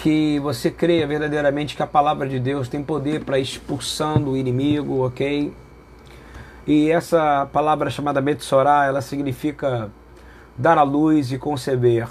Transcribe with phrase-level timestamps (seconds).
[0.00, 5.04] que você creia verdadeiramente que a palavra de Deus tem poder para expulsando o inimigo,
[5.04, 5.52] ok?
[6.66, 9.90] E essa palavra chamada Metsorá, ela significa
[10.56, 12.08] dar à luz e conceber.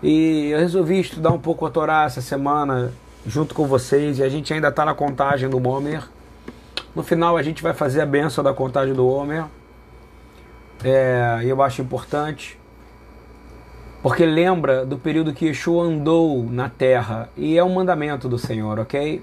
[0.00, 2.92] E eu resolvi estudar um pouco a Torá essa semana
[3.26, 6.08] junto com vocês e a gente ainda está na contagem do Homer.
[6.94, 9.46] No final a gente vai fazer a benção da contagem do Homer.
[10.84, 12.56] É, eu acho importante
[14.02, 18.78] porque lembra do período que Yeshua andou na terra e é um mandamento do Senhor,
[18.78, 19.22] ok?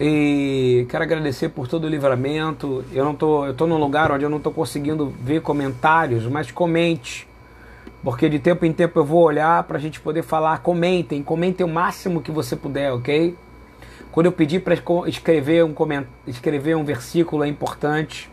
[0.00, 2.84] E quero agradecer por todo o livramento.
[2.92, 6.50] Eu não tô, eu tô num lugar onde eu não estou conseguindo ver comentários, mas
[6.52, 7.26] comente,
[8.02, 10.58] porque de tempo em tempo eu vou olhar para a gente poder falar.
[10.58, 13.34] Comentem, comentem o máximo que você puder, ok?
[14.12, 14.74] Quando eu pedi para
[15.06, 15.74] escrever um
[16.26, 18.30] escrever um versículo é importante.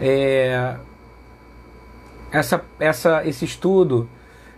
[0.00, 0.76] É...
[2.30, 4.08] Essa, essa, esse estudo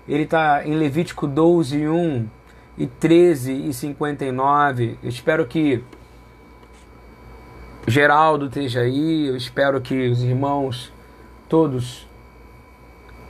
[0.08, 2.26] ele está em Levítico 12, 1
[2.76, 4.98] e 13 e 59.
[5.02, 5.84] Eu espero que
[7.86, 10.92] Geraldo esteja aí, eu espero que os irmãos
[11.48, 12.08] todos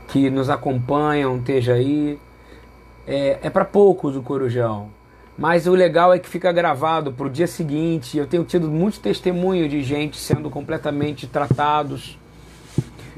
[0.08, 2.18] que nos acompanham esteja aí.
[3.06, 4.91] É, é para poucos o Corujão,
[5.36, 8.16] mas o legal é que fica gravado para o dia seguinte.
[8.16, 12.19] Eu tenho tido muito testemunho de gente sendo completamente tratados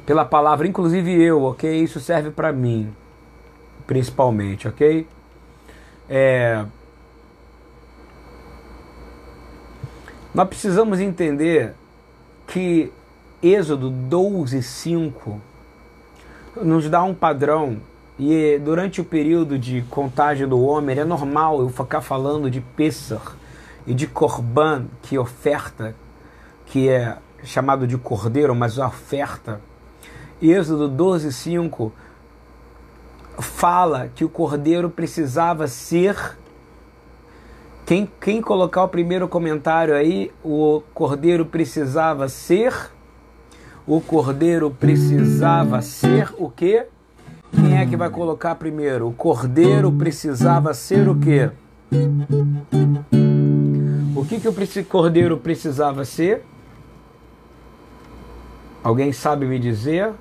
[0.05, 1.83] pela palavra, inclusive eu, ok?
[1.83, 2.93] Isso serve para mim,
[3.87, 5.07] principalmente, ok?
[6.09, 6.65] É...
[10.35, 11.75] Nós precisamos entender
[12.47, 12.93] que
[13.43, 15.41] Êxodo 12, 5
[16.63, 17.79] nos dá um padrão
[18.19, 23.21] e durante o período de contagem do homem é normal eu ficar falando de Pessah
[23.87, 25.95] e de Corban, que oferta,
[26.67, 29.61] que é chamado de cordeiro, mas a oferta.
[30.43, 31.93] Êxodo 12, 5
[33.39, 36.37] fala que o cordeiro precisava ser.
[37.87, 42.75] Quem, quem colocar o primeiro comentário aí, o cordeiro precisava ser.
[43.87, 46.87] O cordeiro precisava ser o quê?
[47.53, 49.09] Quem é que vai colocar primeiro?
[49.09, 51.51] O cordeiro precisava ser o quê?
[54.17, 56.45] O que, que o cordeiro precisava ser?
[58.83, 60.13] Alguém sabe me dizer?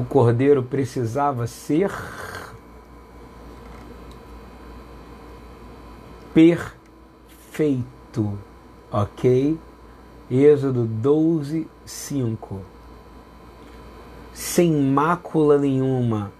[0.00, 1.92] O cordeiro precisava ser
[6.32, 6.88] perfeito,
[8.90, 9.58] ok?
[10.30, 12.62] Êxodo 12, 5.
[14.32, 16.32] Sem mácula nenhuma,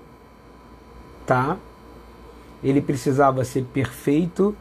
[1.27, 1.59] tá?
[2.65, 4.57] Ele precisava ser perfeito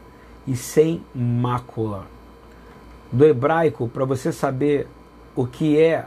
[0.46, 2.04] e sem mácula.
[3.10, 4.86] Do hebraico, para você saber
[5.34, 6.06] o que é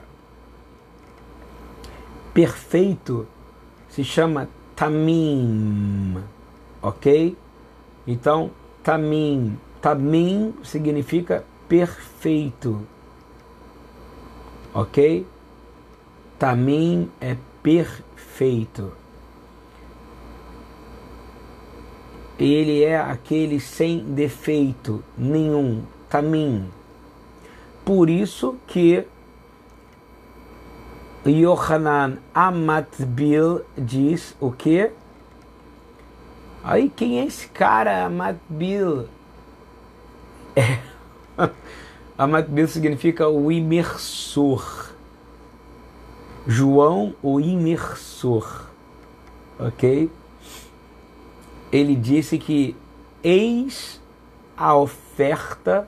[2.33, 3.27] perfeito
[3.89, 6.17] se chama tamim,
[6.81, 7.37] ok?
[8.07, 8.51] Então,
[8.83, 12.81] tamim, tamim significa perfeito,
[14.73, 15.25] ok?
[16.39, 18.91] Tamim é perfeito.
[22.39, 26.67] Ele é aquele sem defeito nenhum, tamim.
[27.85, 29.05] Por isso que
[31.25, 34.91] Yohanan Amatbil diz o que?
[36.61, 39.07] Aí quem é esse cara, Amatbil?
[40.53, 40.79] É.
[42.17, 44.91] Amatbil significa o imersor.
[46.45, 48.65] João, o imersor.
[49.57, 50.11] Ok?
[51.71, 52.75] Ele disse que
[53.23, 54.01] eis
[54.57, 55.87] a oferta,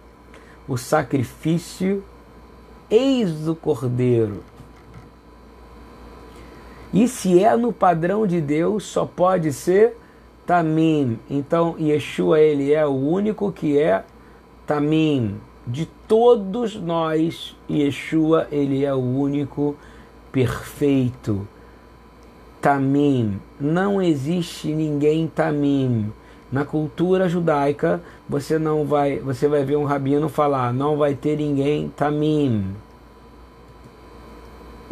[0.65, 2.05] o sacrifício,
[2.89, 4.41] eis o cordeiro
[6.95, 9.97] e se é no padrão de Deus, só pode ser
[10.47, 11.19] Tamim.
[11.29, 14.05] Então, Yeshua, ele é o único que é
[14.65, 15.35] Tamim.
[15.67, 19.75] De todos nós, Yeshua, ele é o único
[20.31, 21.45] perfeito.
[22.61, 23.41] Tamim.
[23.59, 26.13] Não existe ninguém Tamim.
[26.49, 31.35] Na cultura judaica, você não vai, você vai ver um rabino falar, não vai ter
[31.35, 32.73] ninguém Tamim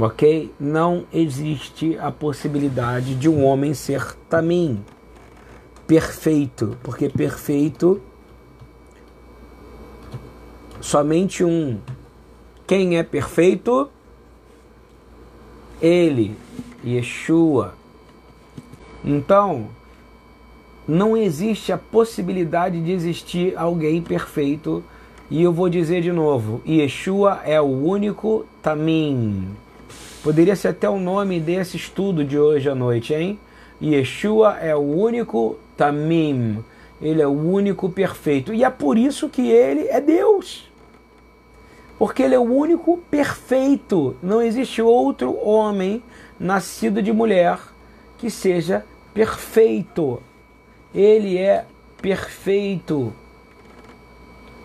[0.03, 0.53] ok?
[0.59, 4.83] Não existe a possibilidade de um homem ser tamim,
[5.87, 8.01] perfeito, porque perfeito
[10.81, 11.79] somente um.
[12.67, 13.89] Quem é perfeito?
[15.81, 16.35] Ele,
[16.85, 17.73] Yeshua.
[19.05, 19.69] Então,
[20.85, 24.83] não existe a possibilidade de existir alguém perfeito.
[25.31, 29.62] E eu vou dizer de novo: Yeshua é o único Tamim
[30.23, 33.37] Poderia ser até o nome desse estudo de hoje à noite, hein?
[33.81, 36.63] Yeshua é o único Tamim,
[37.01, 38.53] ele é o único perfeito.
[38.53, 40.71] E é por isso que ele é Deus.
[41.99, 44.15] Porque ele é o único perfeito.
[44.23, 46.01] Não existe outro homem
[46.39, 47.59] nascido de mulher
[48.17, 50.23] que seja perfeito.
[50.95, 51.65] Ele é
[52.01, 53.13] perfeito.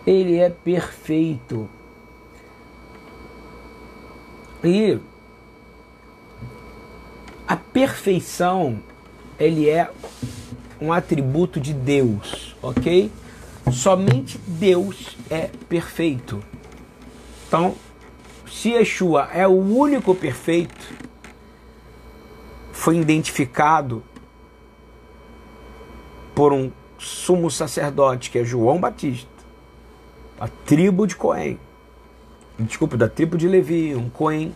[0.07, 1.67] Ele é perfeito.
[4.63, 4.97] E
[7.49, 8.79] a perfeição,
[9.39, 9.89] ele é
[10.79, 13.11] um atributo de Deus, ok?
[13.71, 16.43] Somente Deus é perfeito.
[17.47, 17.73] Então,
[18.47, 20.93] se Yeshua é o único perfeito,
[22.71, 24.03] foi identificado
[26.35, 29.27] por um sumo sacerdote, que é João Batista,
[30.39, 31.59] a tribo de Cohen,
[32.59, 34.55] desculpa, da tribo de Levi, um Cohen,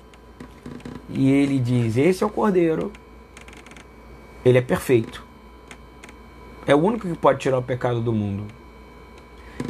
[1.14, 2.92] e ele diz: Esse é o cordeiro,
[4.44, 5.24] ele é perfeito,
[6.66, 8.46] é o único que pode tirar o pecado do mundo.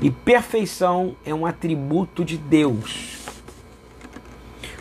[0.01, 3.19] E perfeição é um atributo de Deus,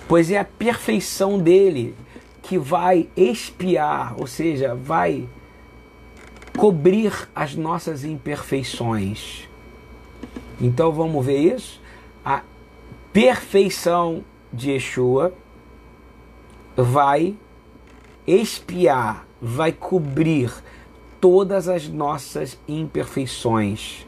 [0.09, 1.95] pois é a perfeição dele
[2.43, 5.29] que vai expiar, ou seja, vai
[6.57, 9.49] cobrir as nossas imperfeições.
[10.61, 11.81] Então vamos ver isso?
[12.25, 12.43] A
[13.13, 15.33] perfeição de Yeshua
[16.77, 17.37] vai
[18.27, 20.53] expiar, vai cobrir
[21.21, 24.07] todas as nossas imperfeições.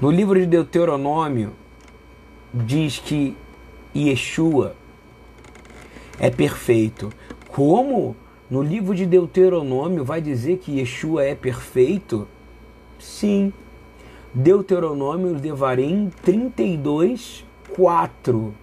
[0.00, 1.52] No livro de Deuteronômio
[2.52, 3.36] diz que
[3.94, 4.74] Yeshua
[6.18, 7.12] é perfeito.
[7.48, 8.16] Como
[8.50, 12.28] no livro de Deuteronômio vai dizer que Yeshua é perfeito?
[12.98, 13.52] Sim.
[14.32, 17.44] Deuteronômio Devarim 32,
[17.76, 18.54] 4.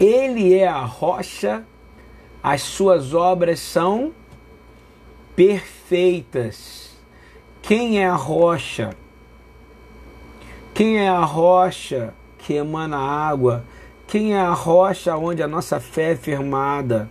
[0.00, 1.64] Ele é a rocha,
[2.40, 4.12] as suas obras são
[5.34, 6.96] perfeitas.
[7.60, 8.90] Quem é a rocha?
[10.72, 13.64] Quem é a rocha que emana água?
[14.06, 17.10] Quem é a rocha onde a nossa fé é firmada?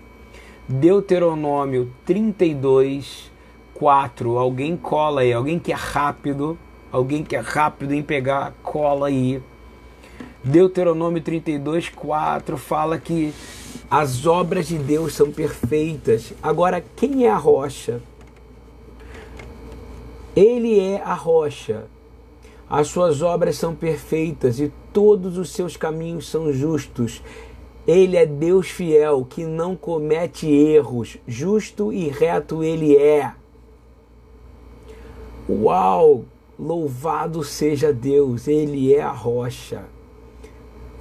[0.68, 3.30] Deuteronômio 32,
[3.74, 4.38] 4.
[4.38, 6.57] Alguém cola aí, alguém que é rápido,
[6.89, 9.42] alguém que é rápido em pegar, cola aí.
[10.44, 13.34] Deuteronômio 32, 4 fala que
[13.89, 16.34] as obras de Deus são perfeitas.
[16.42, 18.01] Agora, quem é a rocha?
[20.36, 21.86] Ele é a rocha.
[22.69, 27.22] As suas obras são perfeitas e todos os seus caminhos são justos.
[27.88, 33.34] Ele é Deus fiel, que não comete erros, justo e reto ele é.
[35.50, 36.25] Uau!
[36.60, 39.86] Louvado seja Deus, ele é a rocha.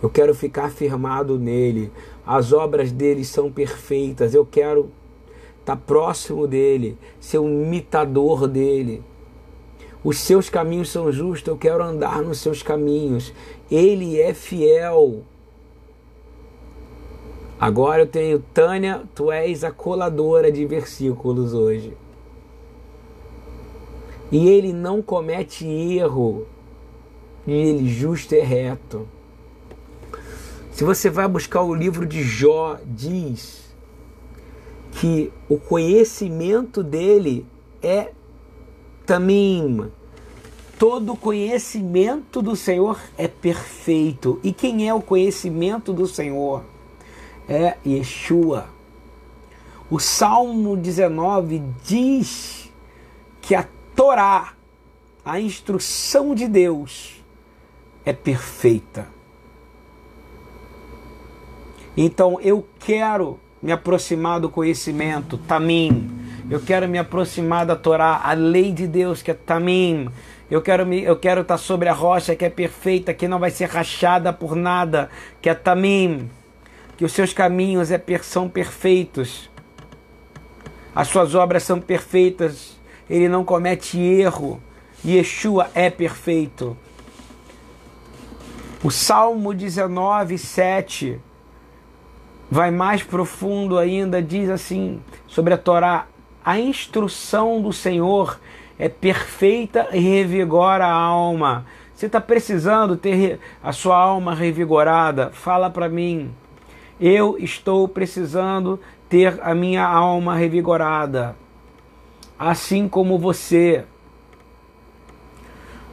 [0.03, 1.91] Eu quero ficar firmado nele.
[2.27, 4.35] As obras dele são perfeitas.
[4.35, 4.91] Eu quero
[5.61, 9.03] estar próximo dele, ser um imitador dele.
[10.05, 13.33] Os seus caminhos são justos, eu quero andar nos seus caminhos.
[13.69, 15.25] Ele é fiel.
[17.59, 21.97] Agora eu tenho, Tânia, tu és a coladora de versículos hoje.
[24.31, 26.47] E ele não comete erro.
[27.47, 29.09] E ele justo e reto.
[30.77, 33.75] Se você vai buscar o livro de Jó, diz
[34.93, 37.47] que o conhecimento dele
[37.83, 38.13] é
[39.07, 39.91] tamim.
[40.79, 44.39] Todo conhecimento do Senhor é perfeito.
[44.45, 46.63] E quem é o conhecimento do Senhor?
[47.49, 48.69] É Yeshua.
[49.91, 52.71] O Salmo 19 diz
[53.41, 54.53] que a Torá,
[55.25, 57.25] a instrução de Deus,
[58.05, 59.16] é perfeita.
[61.97, 68.33] Então eu quero me aproximar do conhecimento, tamim eu quero me aproximar da Torá, a
[68.33, 70.09] lei de Deus que é Tamim.
[70.49, 73.51] Eu quero me, eu quero estar sobre a rocha que é perfeita, que não vai
[73.51, 75.11] ser rachada por nada,
[75.43, 76.31] que é Tamim.
[76.97, 79.51] Que os seus caminhos é, são perfeitos.
[80.95, 82.79] As suas obras são perfeitas.
[83.11, 84.63] Ele não comete erro.
[85.05, 86.77] Yeshua é perfeito.
[88.85, 91.21] O Salmo 19, 7
[92.51, 96.07] vai mais profundo ainda, diz assim sobre a Torá:
[96.45, 98.39] a instrução do Senhor
[98.79, 101.67] é perfeita e revigora a alma.
[101.95, 105.31] Você está precisando ter a sua alma revigorada?
[105.33, 106.31] Fala para mim.
[107.01, 111.37] Eu estou precisando ter a minha alma revigorada,
[112.39, 113.85] assim como você.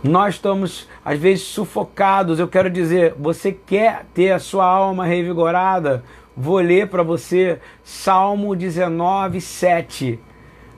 [0.03, 2.37] Nós estamos, às vezes, sufocados.
[2.37, 6.03] Eu quero dizer, você quer ter a sua alma revigorada?
[6.35, 10.19] Vou ler para você Salmo 19, 7.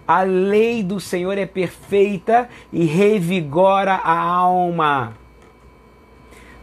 [0.06, 5.14] A lei do Senhor é perfeita e revigora a alma.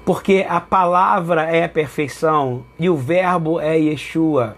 [0.05, 4.57] Porque a palavra é a perfeição e o verbo é Yeshua.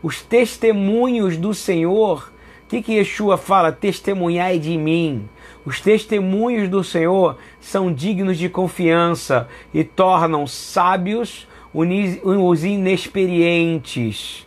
[0.00, 2.30] Os testemunhos do Senhor,
[2.64, 3.72] o que, que Yeshua fala?
[3.72, 5.28] Testemunhai de mim.
[5.64, 14.46] Os testemunhos do Senhor são dignos de confiança e tornam sábios os inexperientes.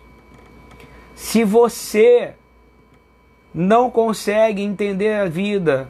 [1.16, 2.34] Se você
[3.54, 5.90] não consegue entender a vida,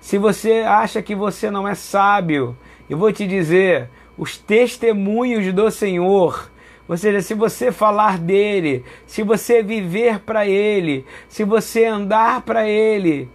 [0.00, 2.56] se você acha que você não é sábio,
[2.88, 6.50] eu vou te dizer, os testemunhos do Senhor,
[6.88, 12.68] ou seja, se você falar dele, se você viver para ele, se você andar para
[12.68, 13.28] ele,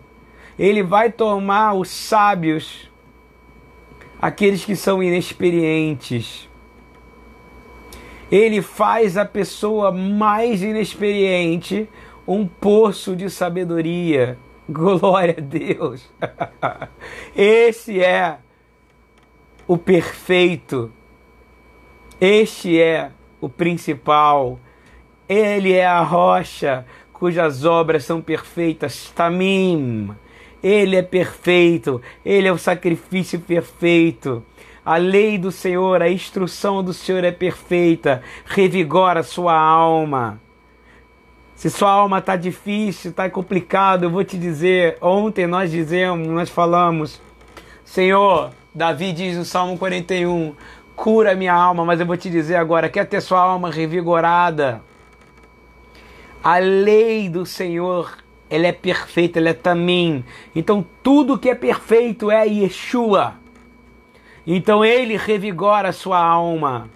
[0.60, 2.89] ele vai tomar os sábios,
[4.22, 6.47] aqueles que são inexperientes.
[8.31, 11.88] Ele faz a pessoa mais inexperiente
[12.27, 14.38] um poço de sabedoria.
[14.69, 16.12] Glória a Deus.
[17.36, 18.38] Esse é
[19.65, 20.91] o perfeito.
[22.19, 24.60] Este é o principal.
[25.29, 29.12] Ele é a rocha cujas obras são perfeitas.
[29.15, 30.12] Tamim.
[30.62, 32.01] Ele é perfeito.
[32.25, 34.43] Ele é o sacrifício perfeito.
[34.88, 38.24] A lei do Senhor, a instrução do Senhor é perfeita.
[38.46, 40.39] Revigora sua alma.
[41.53, 44.98] Se sua alma está difícil, está complicado, eu vou te dizer.
[45.01, 47.22] Ontem nós dizemos, nós falamos,
[47.84, 50.56] Senhor, Davi diz no Salmo 41,
[50.96, 54.82] cura minha alma, mas eu vou te dizer agora, quer ter sua alma revigorada?
[56.41, 60.24] A lei do Senhor, ela é perfeita, ela é também.
[60.56, 63.36] Então tudo que é perfeito é Yeshua.
[64.48, 66.89] Então ele revigora sua alma.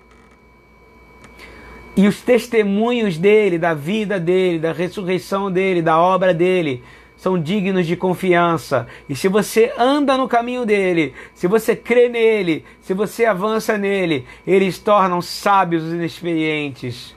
[1.98, 6.82] E os testemunhos dele, da vida dele, da ressurreição dele, da obra dele,
[7.18, 8.88] são dignos de confiança.
[9.10, 14.26] E se você anda no caminho dele, se você crê nele, se você avança nele,
[14.48, 17.14] eles tornam sábios os inexperientes.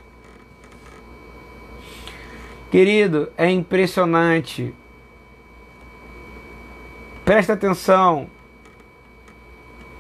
[2.73, 4.75] Querido, é impressionante.
[7.25, 8.34] Presta atenção.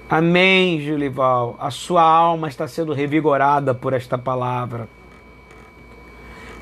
[0.09, 1.57] Amém, Julival.
[1.59, 4.87] A sua alma está sendo revigorada por esta palavra.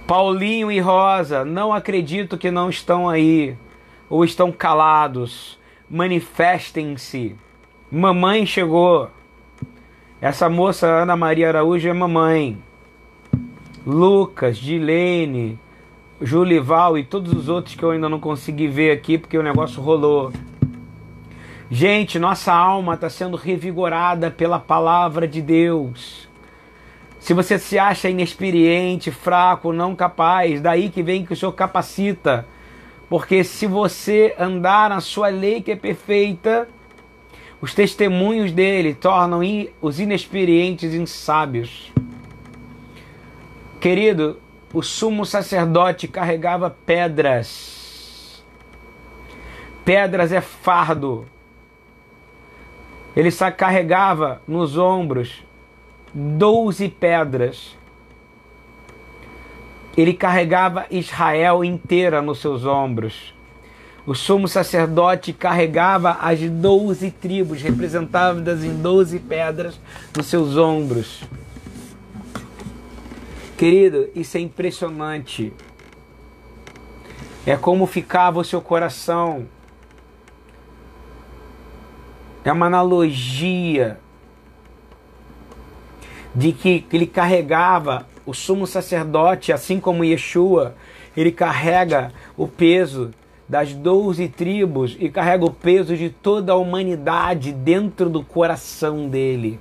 [0.06, 3.56] Paulinho e Rosa, não acredito que não estão aí
[4.08, 5.58] ou estão calados.
[5.90, 7.34] Manifestem-se.
[7.90, 9.11] Mamãe chegou.
[10.20, 12.58] Essa moça Ana Maria Araújo é mamãe.
[13.84, 15.58] Lucas, Dilene,
[16.20, 19.82] Julival e todos os outros que eu ainda não consegui ver aqui porque o negócio
[19.82, 20.32] rolou.
[21.75, 26.29] Gente, nossa alma está sendo revigorada pela palavra de Deus.
[27.19, 32.47] Se você se acha inexperiente, fraco, não capaz, daí que vem que o Senhor capacita.
[33.09, 36.69] Porque se você andar na sua lei que é perfeita,
[37.59, 39.41] os testemunhos dele tornam
[39.81, 41.91] os inexperientes insábios.
[43.81, 44.38] Querido,
[44.75, 48.45] o sumo sacerdote carregava pedras.
[49.87, 51.26] Pedras é fardo.
[53.14, 55.42] Ele carregava nos ombros
[56.14, 57.76] doze pedras.
[59.97, 63.35] Ele carregava Israel inteira nos seus ombros.
[64.07, 69.78] O sumo sacerdote carregava as doze tribos, representadas em doze pedras,
[70.16, 71.23] nos seus ombros.
[73.57, 75.52] Querido, isso é impressionante.
[77.47, 79.47] É como ficava o seu coração
[82.44, 83.99] é uma analogia
[86.34, 90.75] de que ele carregava o sumo sacerdote, assim como Yeshua,
[91.16, 93.11] ele carrega o peso
[93.49, 99.61] das doze tribos e carrega o peso de toda a humanidade dentro do coração dele.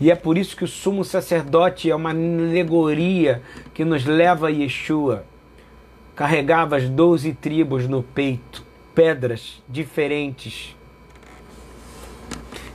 [0.00, 3.42] E é por isso que o sumo sacerdote é uma alegoria
[3.74, 5.24] que nos leva a Yeshua.
[6.14, 10.77] Carregava as doze tribos no peito, pedras diferentes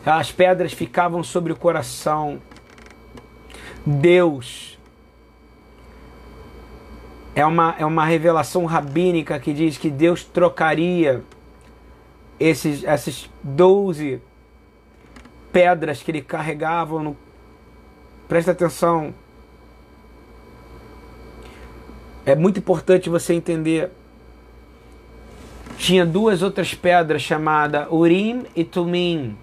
[0.06, 2.42] as pedras ficavam sobre o coração.
[3.86, 4.78] Deus
[7.36, 11.24] é uma, é uma revelação rabínica que diz que Deus trocaria
[12.40, 14.22] esses, essas doze
[15.52, 17.02] pedras que ele carregava.
[17.02, 17.18] No...
[18.28, 19.14] Presta atenção.
[22.26, 23.92] É muito importante você entender.
[25.78, 29.38] Tinha duas outras pedras chamadas Urim e Tumim.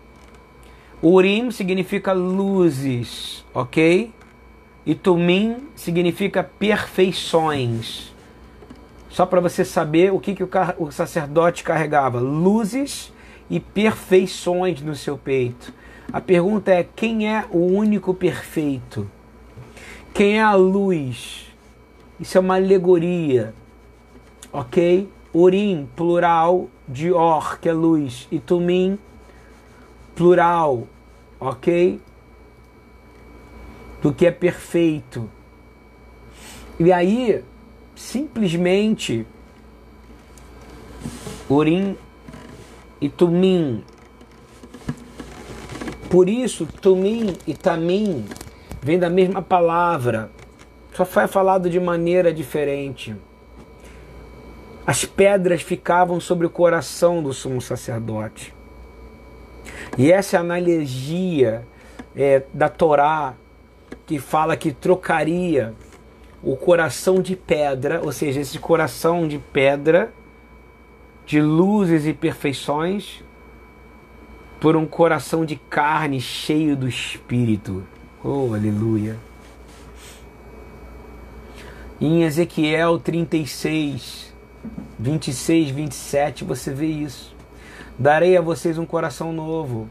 [1.02, 4.12] Urim significa luzes, ok?
[4.84, 8.12] e Tumim significa perfeições.
[9.08, 13.12] Só para você saber o que, que o, o sacerdote carregava: luzes
[13.48, 15.72] e perfeições no seu peito.
[16.12, 19.10] A pergunta é: quem é o único perfeito?
[20.14, 21.46] Quem é a luz?
[22.18, 23.54] Isso é uma alegoria,
[24.52, 25.08] ok?
[25.32, 28.98] Urim, plural de Or, que é luz, e Tumim,
[30.20, 30.86] plural,
[31.40, 31.98] ok?
[34.02, 35.30] Do que é perfeito.
[36.78, 37.42] E aí,
[37.96, 39.26] simplesmente,
[41.48, 41.96] Urim
[43.00, 43.82] e Tumim.
[46.10, 48.26] Por isso, Tumim e Tamim
[48.82, 50.30] vem da mesma palavra,
[50.92, 53.16] só foi falado de maneira diferente.
[54.86, 58.59] As pedras ficavam sobre o coração do sumo sacerdote.
[59.98, 61.66] E essa analogia
[62.14, 63.34] é, da Torá
[64.06, 65.74] que fala que trocaria
[66.42, 70.12] o coração de pedra, ou seja, esse coração de pedra,
[71.26, 73.22] de luzes e perfeições,
[74.58, 77.84] por um coração de carne cheio do Espírito.
[78.22, 79.16] Oh, aleluia.
[82.00, 84.34] Em Ezequiel 36,
[84.98, 87.34] 26, 27, você vê isso.
[88.00, 89.86] Darei a vocês um coração novo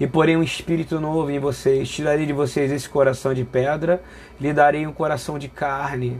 [0.00, 1.88] e porei um espírito novo em vocês.
[1.88, 4.02] Tirarei de vocês esse coração de pedra,
[4.40, 6.18] lhe darei um coração de carne.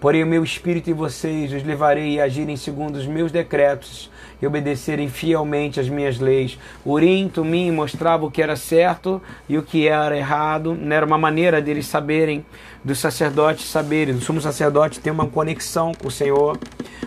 [0.00, 4.46] Porém, o meu espírito em vocês, os levarei a agirem segundo os meus decretos e
[4.46, 6.58] obedecerem fielmente as minhas leis.
[6.86, 10.74] Urim, Tumim mostrava o que era certo e o que era errado.
[10.74, 12.46] Não era uma maneira deles saberem,
[12.82, 14.14] dos sacerdotes saberem.
[14.14, 16.58] O sumo sacerdote tem uma conexão com o Senhor.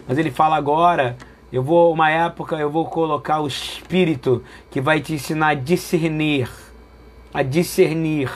[0.07, 1.17] Mas ele fala agora
[1.53, 6.49] eu vou, uma época, eu vou colocar o Espírito que vai te ensinar a discernir,
[7.31, 8.31] a discernir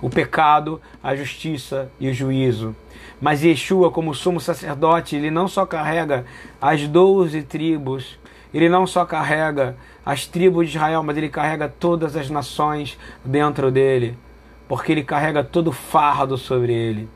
[0.00, 2.74] o pecado, a justiça e o juízo.
[3.20, 6.24] Mas Yeshua, como sumo sacerdote, ele não só carrega
[6.58, 8.18] as doze tribos,
[8.54, 13.70] ele não só carrega as tribos de Israel, mas ele carrega todas as nações dentro
[13.70, 14.16] dele,
[14.66, 17.06] porque ele carrega todo o fardo sobre ele.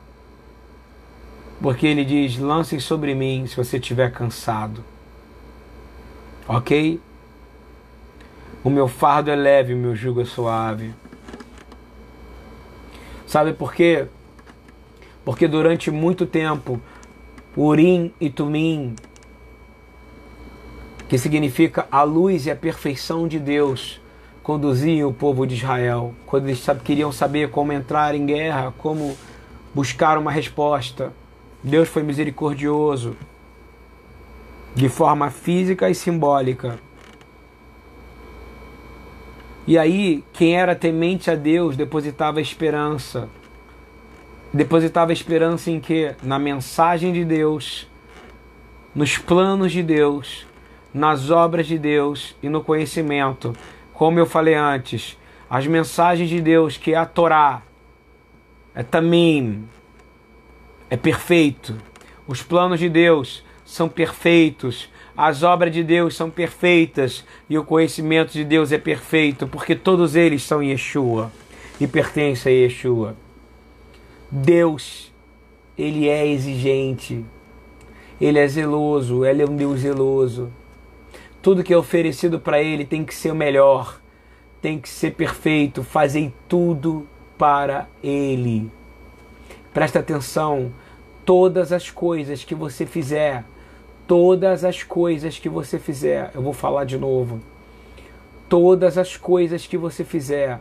[1.61, 4.83] Porque ele diz: lancem sobre mim se você estiver cansado.
[6.47, 6.99] Ok?
[8.63, 10.93] O meu fardo é leve, o meu jugo é suave.
[13.25, 14.07] Sabe por quê?
[15.25, 16.79] Porque durante muito tempo,
[17.55, 18.95] Urim e Tumim,
[21.09, 23.99] que significa a luz e a perfeição de Deus,
[24.41, 26.13] conduziam o povo de Israel.
[26.25, 29.17] Quando eles queriam saber como entrar em guerra, como
[29.73, 31.11] buscar uma resposta.
[31.63, 33.15] Deus foi misericordioso
[34.75, 36.79] de forma física e simbólica.
[39.65, 43.27] E aí, quem era temente a Deus depositava esperança.
[44.53, 46.15] Depositava esperança em quê?
[46.23, 47.87] Na mensagem de Deus,
[48.95, 50.45] nos planos de Deus,
[50.93, 53.53] nas obras de Deus e no conhecimento.
[53.93, 55.17] Como eu falei antes,
[55.49, 57.61] as mensagens de Deus, que é a Torá,
[58.73, 59.67] é Tamim,
[60.89, 61.75] é perfeito.
[62.27, 64.89] Os planos de Deus são perfeitos.
[65.15, 70.15] As obras de Deus são perfeitas e o conhecimento de Deus é perfeito, porque todos
[70.15, 71.31] eles são Yeshua
[71.79, 73.15] e pertencem a Yeshua.
[74.29, 75.11] Deus,
[75.77, 77.23] ele é exigente.
[78.19, 80.51] Ele é zeloso, ele é um Deus zeloso.
[81.41, 84.01] Tudo que é oferecido para ele tem que ser o melhor,
[84.61, 88.71] tem que ser perfeito, fazer tudo para ele.
[89.77, 90.71] Presta atenção,
[91.23, 93.43] todas as coisas que você fizer,
[94.07, 97.39] todas as coisas que você fizer, eu vou falar de novo.
[98.49, 100.59] Todas as coisas que você fizer,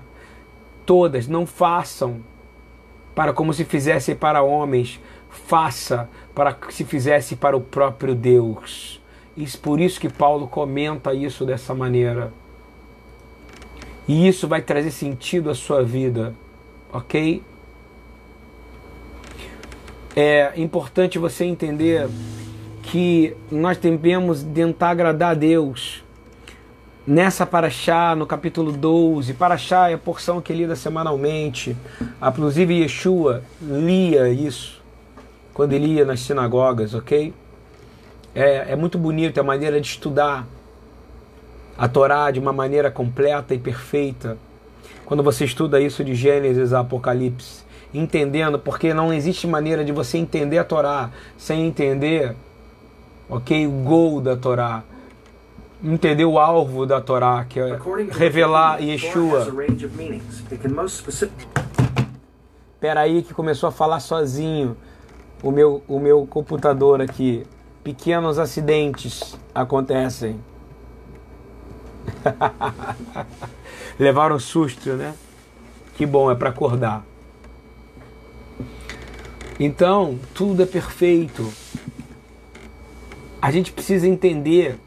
[0.85, 2.21] todas, não façam
[3.15, 5.01] para como se fizesse para homens,
[5.31, 9.01] faça para que se fizesse para o próprio Deus.
[9.35, 12.35] E por isso que Paulo comenta isso dessa maneira.
[14.07, 16.35] E isso vai trazer sentido à sua vida,
[16.93, 17.43] ok?
[20.17, 22.09] É importante você entender
[22.83, 26.03] que nós devemos tentar agradar a Deus.
[27.07, 31.77] Nessa Paraxá, no capítulo 12, Paraxá é a porção que é lida semanalmente.
[32.27, 34.83] Inclusive Yeshua lia isso
[35.53, 37.35] quando ele ia nas sinagogas, ok?
[38.35, 40.47] É, é muito bonito, é a maneira de estudar
[41.77, 44.39] a Torá de uma maneira completa e perfeita.
[45.05, 47.66] Quando você estuda isso de Gênesis a Apocalipse
[47.99, 52.35] entendendo, porque não existe maneira de você entender a Torá sem entender,
[53.29, 54.83] ok, o gol da Torá,
[55.83, 57.79] entender o alvo da Torá, que é
[58.11, 59.47] revelar Yeshua.
[62.79, 64.77] Pera aí que começou a falar sozinho
[65.43, 67.47] o meu, o meu computador aqui.
[67.83, 70.41] Pequenos acidentes acontecem.
[73.99, 75.15] Levaram susto, né?
[75.97, 77.05] Que bom, é para acordar.
[79.59, 81.51] Então, tudo é perfeito.
[83.40, 84.79] A gente precisa entender.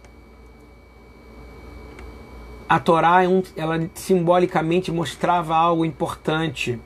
[2.67, 6.79] A Torá, é ela simbolicamente mostrava algo importante.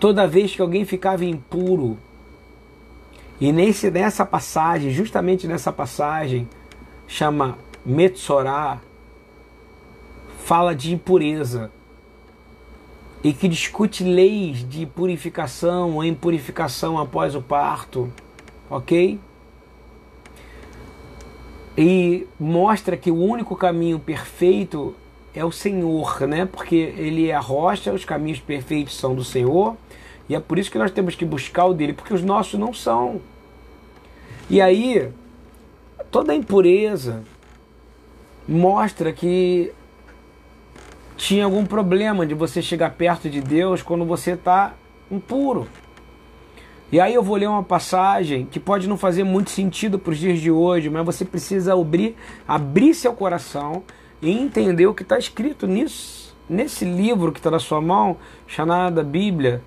[0.00, 1.98] Toda vez que alguém ficava impuro,
[3.40, 6.48] e nesse, nessa passagem, justamente nessa passagem,
[7.06, 8.80] chama Metsorá,
[10.38, 11.70] fala de impureza
[13.24, 18.12] e que discute leis de purificação ou impurificação após o parto,
[18.68, 19.18] ok?
[21.76, 24.94] E mostra que o único caminho perfeito
[25.34, 26.44] é o Senhor, né?
[26.44, 29.74] Porque Ele é a rocha, os caminhos perfeitos são do Senhor,
[30.28, 32.74] e é por isso que nós temos que buscar o dele, porque os nossos não
[32.74, 33.22] são.
[34.50, 35.08] E aí,
[36.10, 37.24] toda impureza
[38.46, 39.72] mostra que
[41.16, 44.74] tinha algum problema de você chegar perto de Deus quando você está
[45.10, 45.68] impuro.
[46.92, 50.18] E aí eu vou ler uma passagem que pode não fazer muito sentido para os
[50.18, 53.82] dias de hoje, mas você precisa abrir, abrir seu coração
[54.22, 59.02] e entender o que está escrito nisso, nesse livro que está na sua mão, chamada
[59.02, 59.62] Bíblia,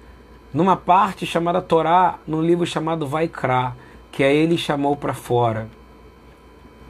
[0.53, 3.75] numa parte chamada Torá, num livro chamado Vaikra,
[4.12, 5.67] que aí ele chamou para fora.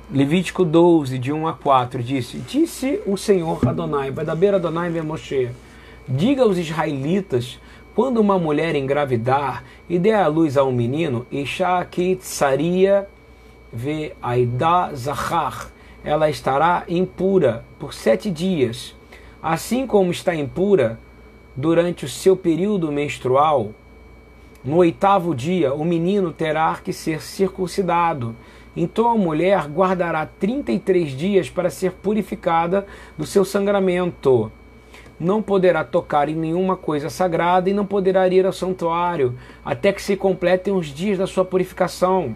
[0.09, 4.89] Levítico 12, de 1 a 4, disse: Disse o Senhor Adonai, vai da beira Adonai
[5.01, 5.49] Moshe,
[6.07, 7.59] diga aos israelitas,
[7.93, 13.05] quando uma mulher engravidar e der à luz a um menino, Ishakit Saria
[13.71, 15.69] ve Aida Zahar,
[16.05, 18.95] ela estará impura por sete dias,
[19.43, 20.97] assim como está impura
[21.53, 23.71] durante o seu período menstrual.
[24.63, 28.33] No oitavo dia, o menino terá que ser circuncidado
[28.77, 32.85] então a mulher guardará 33 dias para ser purificada
[33.17, 34.51] do seu sangramento.
[35.19, 39.35] Não poderá tocar em nenhuma coisa sagrada e não poderá ir ao santuário
[39.65, 42.35] até que se completem os dias da sua purificação.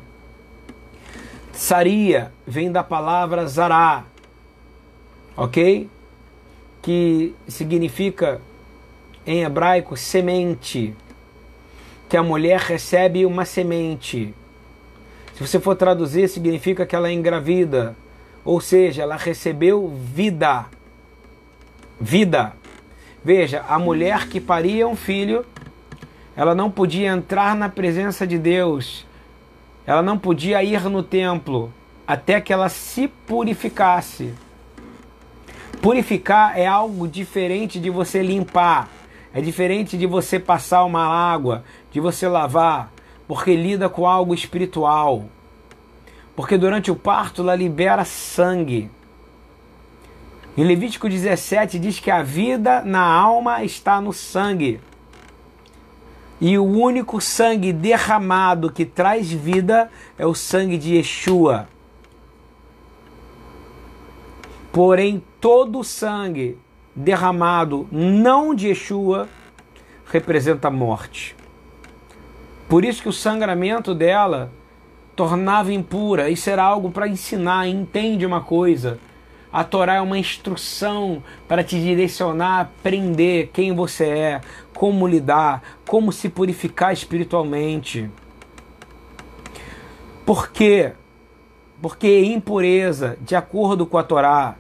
[1.54, 4.04] Saria vem da palavra zará,
[5.38, 5.88] ok?
[6.82, 8.42] Que significa
[9.28, 10.96] em hebraico semente.
[12.10, 14.34] Que a mulher recebe uma semente
[15.42, 17.96] se você for traduzir, significa que ela é engravida,
[18.46, 20.66] ou seja, ela recebeu vida.
[22.00, 22.54] Vida.
[23.24, 25.44] Veja, a mulher que paria um filho,
[26.36, 29.04] ela não podia entrar na presença de Deus,
[29.86, 31.74] ela não podia ir no templo
[32.06, 34.36] até que ela se purificasse.
[35.82, 38.90] Purificar é algo diferente de você limpar,
[39.34, 42.92] é diferente de você passar uma água, de você lavar
[43.32, 45.24] porque lida com algo espiritual.
[46.36, 48.92] Porque durante o parto ela libera sangue.
[50.58, 54.82] Em Levítico 17 diz que a vida na alma está no sangue.
[56.42, 59.90] E o único sangue derramado que traz vida
[60.20, 61.70] é o sangue de Yeshua.
[64.74, 66.58] Porém, todo sangue
[66.94, 69.30] derramado não de Yeshua
[70.12, 71.40] representa morte.
[72.72, 74.50] Por isso que o sangramento dela
[75.14, 76.30] tornava impura.
[76.30, 77.68] Isso era algo para ensinar.
[77.68, 78.98] Entende uma coisa?
[79.52, 84.42] A Torá é uma instrução para te direcionar, aprender quem você é,
[84.74, 88.10] como lidar, como se purificar espiritualmente.
[90.26, 90.94] Por quê?
[91.82, 94.56] Porque impureza, de acordo com a Torá,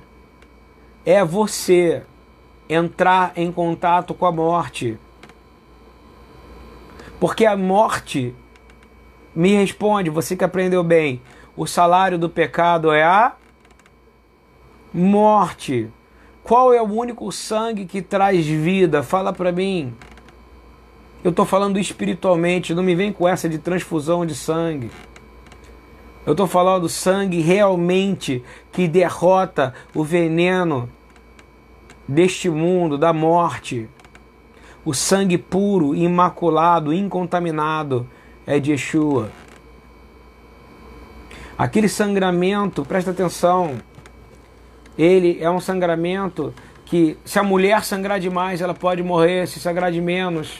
[1.05, 2.03] é você
[2.67, 4.99] entrar em contato com a morte.
[7.21, 8.33] Porque a morte
[9.35, 11.21] me responde, você que aprendeu bem,
[11.55, 13.33] o salário do pecado é a
[14.91, 15.87] morte.
[16.43, 19.03] Qual é o único sangue que traz vida?
[19.03, 19.93] Fala para mim.
[21.23, 24.89] Eu estou falando espiritualmente, não me vem com essa de transfusão de sangue.
[26.25, 30.89] Eu estou falando do sangue realmente que derrota o veneno
[32.07, 33.87] deste mundo, da morte.
[34.83, 38.07] O sangue puro, imaculado, incontaminado
[38.47, 39.29] é de Yeshua.
[41.55, 43.77] Aquele sangramento, presta atenção,
[44.97, 46.51] ele é um sangramento
[46.85, 50.59] que, se a mulher sangrar demais, ela pode morrer, se sangrar de menos.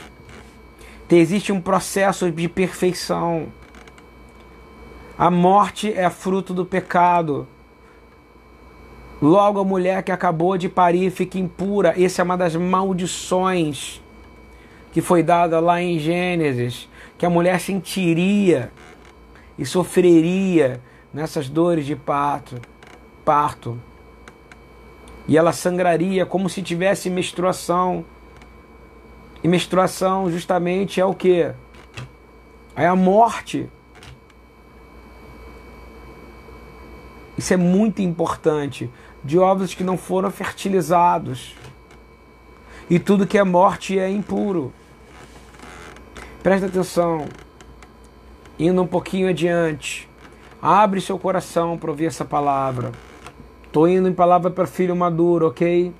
[1.10, 3.48] Existe um processo de perfeição.
[5.18, 7.48] A morte é fruto do pecado.
[9.22, 11.96] Logo, a mulher que acabou de parir fica impura.
[12.02, 14.01] Essa é uma das maldições
[14.92, 18.72] que foi dada lá em Gênesis, que a mulher sentiria
[19.58, 20.82] e sofreria
[21.14, 22.60] nessas dores de parto,
[23.24, 23.80] parto.
[25.28, 28.04] E ela sangraria como se tivesse menstruação.
[29.44, 31.52] E menstruação justamente é o que?
[32.76, 33.70] É a morte.
[37.38, 38.90] Isso é muito importante.
[39.24, 41.56] De óvulos que não foram fertilizados.
[42.90, 44.74] E tudo que é morte é impuro.
[46.44, 47.26] Presta atenção.
[48.58, 50.10] Indo um pouquinho adiante.
[50.60, 52.92] Abre seu coração para ouvir essa palavra.
[53.64, 55.94] Estou indo em palavra para filho maduro, ok?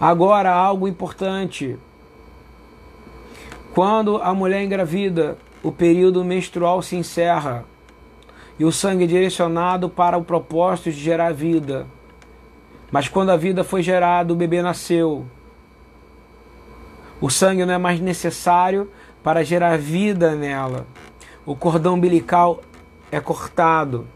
[0.00, 1.76] Agora, algo importante.
[3.74, 7.64] Quando a mulher engravida, o período menstrual se encerra
[8.56, 11.86] e o sangue é direcionado para o propósito de gerar vida.
[12.90, 15.26] Mas quando a vida foi gerada, o bebê nasceu.
[17.20, 18.90] O sangue não é mais necessário
[19.22, 20.86] para gerar vida nela.
[21.44, 22.62] O cordão umbilical
[23.10, 24.06] é cortado.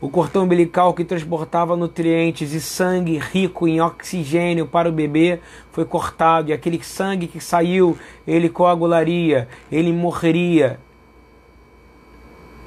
[0.00, 5.40] O cordão umbilical que transportava nutrientes e sangue rico em oxigênio para o bebê
[5.72, 10.78] foi cortado, e aquele sangue que saiu, ele coagularia, ele morreria.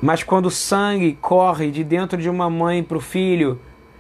[0.02, 3.60] Mas quando o sangue corre de dentro de uma mãe para o filho,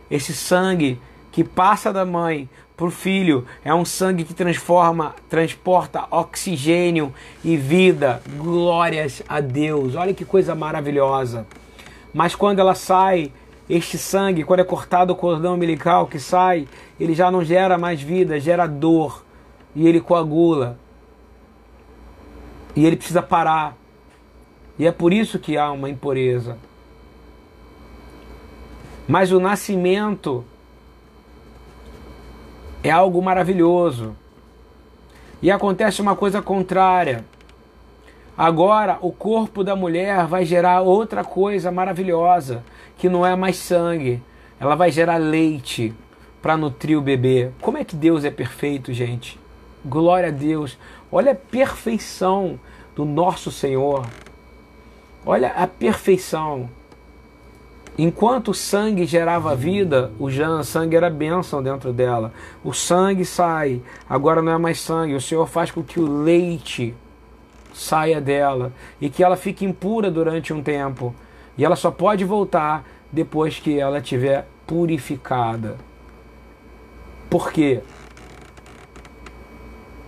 [0.09, 0.99] esse sangue
[1.31, 2.49] que passa da mãe
[2.79, 7.13] para o filho é um sangue que transforma, transporta oxigênio
[7.43, 8.23] e vida.
[8.37, 9.95] Glórias a Deus.
[9.95, 11.45] Olha que coisa maravilhosa.
[12.13, 13.33] Mas quando ela sai,
[13.69, 18.01] este sangue, quando é cortado o cordão umbilical que sai, ele já não gera mais
[18.01, 19.25] vida, gera dor.
[19.75, 20.79] E ele coagula.
[22.77, 23.75] E ele precisa parar.
[24.77, 26.57] E é por isso que há uma impureza.
[29.05, 30.45] Mas o nascimento
[32.83, 34.15] é algo maravilhoso.
[35.41, 37.23] E acontece uma coisa contrária.
[38.37, 42.63] Agora, o corpo da mulher vai gerar outra coisa maravilhosa,
[42.97, 44.21] que não é mais sangue.
[44.59, 45.93] Ela vai gerar leite
[46.41, 47.51] para nutrir o bebê.
[47.61, 49.39] Como é que Deus é perfeito, gente?
[49.85, 50.77] Glória a Deus.
[51.11, 52.59] Olha a perfeição
[52.95, 54.05] do nosso Senhor.
[55.25, 56.69] Olha a perfeição.
[58.01, 60.29] Enquanto o sangue gerava vida, o
[60.63, 62.31] sangue era bênção dentro dela.
[62.63, 65.15] O sangue sai, agora não é mais sangue.
[65.15, 66.95] O Senhor faz com que o leite
[67.73, 71.13] saia dela e que ela fique impura durante um tempo.
[71.57, 75.75] E ela só pode voltar depois que ela estiver purificada.
[77.29, 77.81] Por quê?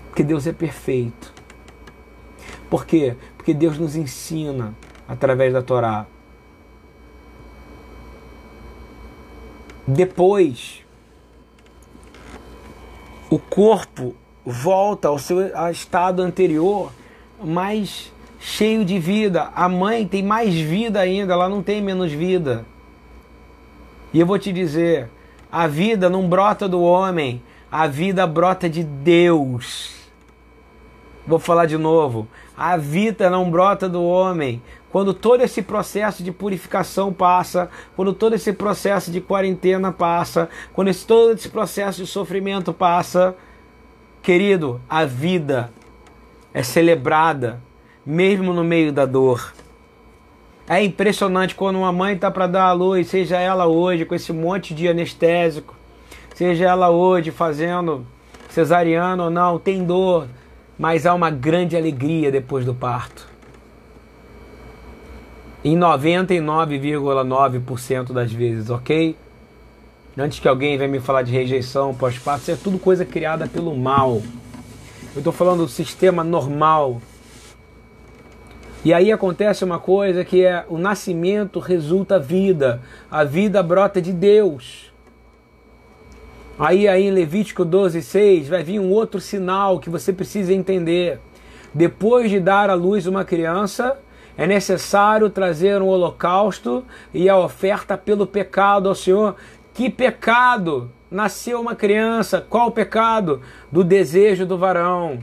[0.08, 1.34] Porque Deus é perfeito.
[2.70, 3.18] Por quê?
[3.36, 4.74] Porque Deus nos ensina
[5.10, 6.06] através da Torá.
[9.94, 10.86] Depois,
[13.30, 16.94] o corpo volta ao seu estado anterior
[17.44, 19.52] mais cheio de vida.
[19.54, 22.66] A mãe tem mais vida ainda, ela não tem menos vida.
[24.14, 25.10] E eu vou te dizer:
[25.52, 29.94] a vida não brota do homem, a vida brota de Deus.
[31.28, 32.30] Vou falar de novo.
[32.56, 34.62] A vida não brota do homem.
[34.92, 40.90] Quando todo esse processo de purificação passa, quando todo esse processo de quarentena passa, quando
[40.90, 43.34] esse, todo esse processo de sofrimento passa,
[44.22, 45.72] querido, a vida
[46.54, 47.62] é celebrada,
[48.06, 49.54] mesmo no meio da dor.
[50.68, 54.34] É impressionante quando uma mãe está para dar a luz, seja ela hoje com esse
[54.34, 55.74] monte de anestésico,
[56.36, 58.06] seja ela hoje fazendo
[58.50, 60.28] cesariano ou não, tem dor,
[60.78, 63.31] mas há uma grande alegria depois do parto.
[65.64, 69.16] Em 99,9% das vezes, ok?
[70.18, 73.78] Antes que alguém venha me falar de rejeição pós-parto, isso é tudo coisa criada pelo
[73.78, 74.22] mal.
[75.14, 77.00] Eu estou falando do sistema normal.
[78.84, 82.82] E aí acontece uma coisa que é o nascimento resulta vida.
[83.12, 84.92] A vida brota de Deus.
[86.58, 91.20] Aí, aí em Levítico 12,6 vai vir um outro sinal que você precisa entender.
[91.74, 93.98] Depois de dar à luz uma criança,
[94.38, 99.36] é necessário trazer um holocausto e a oferta pelo pecado ao Senhor.
[99.74, 100.92] Que pecado!
[101.12, 102.40] nasceu uma criança.
[102.40, 103.42] Qual o pecado?
[103.70, 105.20] Do desejo do varão.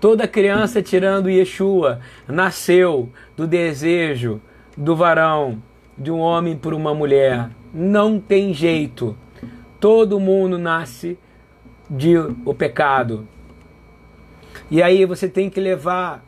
[0.00, 4.40] Toda criança, tirando Yeshua, nasceu do desejo
[4.76, 5.62] do varão,
[5.96, 7.50] de um homem por uma mulher.
[7.72, 9.16] Não tem jeito.
[9.78, 11.18] Todo mundo nasce
[11.88, 13.28] de o pecado.
[14.70, 16.24] E aí você tem que levar,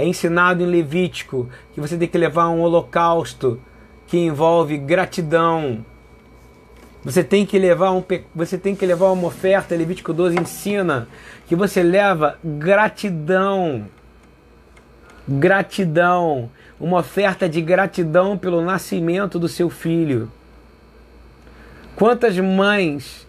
[0.00, 3.60] é ensinado em Levítico, que você tem que levar um holocausto
[4.06, 5.84] que envolve gratidão,
[7.02, 11.08] Você tem que levar um você tem que levar uma oferta, Levítico 12 ensina
[11.46, 13.86] que você leva gratidão.
[15.26, 20.30] Gratidão, uma oferta de gratidão pelo nascimento do seu filho.
[21.94, 23.26] Quantas mães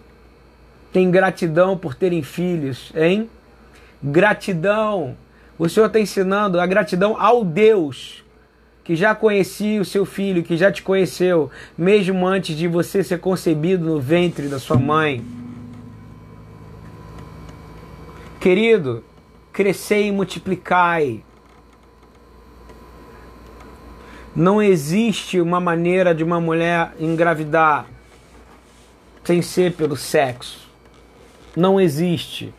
[0.92, 3.30] têm gratidão por terem filhos, hein?
[4.02, 5.16] Gratidão.
[5.62, 8.24] O Senhor está ensinando a gratidão ao Deus
[8.82, 13.20] que já conhecia o seu filho, que já te conheceu, mesmo antes de você ser
[13.20, 15.24] concebido no ventre da sua mãe.
[18.40, 19.04] Querido,
[19.52, 21.22] crescei e multiplicai.
[24.34, 27.86] Não existe uma maneira de uma mulher engravidar
[29.22, 30.68] sem ser pelo sexo.
[31.54, 32.52] Não existe.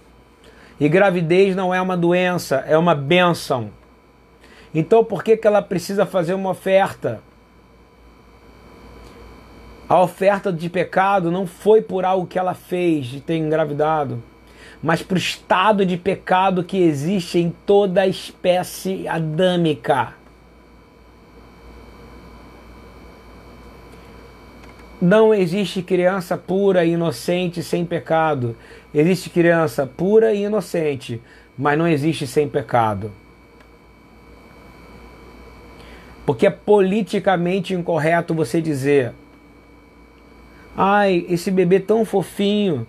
[0.83, 3.69] E gravidez não é uma doença, é uma bênção.
[4.75, 7.21] Então por que, que ela precisa fazer uma oferta?
[9.87, 14.21] A oferta de pecado não foi por algo que ela fez de ter engravidado,
[14.81, 20.15] mas por estado de pecado que existe em toda a espécie adâmica.
[25.01, 28.55] Não existe criança pura e inocente sem pecado.
[28.93, 31.21] Existe criança pura e inocente,
[31.57, 33.11] mas não existe sem pecado.
[36.25, 39.13] Porque é politicamente incorreto você dizer:
[40.77, 42.87] ai, esse bebê tão fofinho,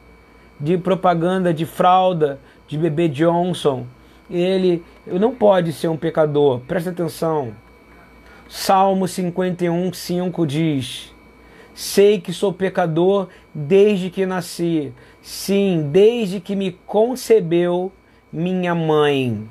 [0.61, 2.39] de propaganda de fralda,
[2.69, 3.87] de bebê Johnson,
[4.31, 6.61] ele não pode ser um pecador.
[6.61, 7.53] Presta atenção.
[8.49, 11.15] Salmo 51, 5 diz:
[11.75, 14.93] Sei que sou pecador desde que nasci.
[15.25, 17.91] Sim, desde que me concebeu
[18.31, 19.51] minha mãe.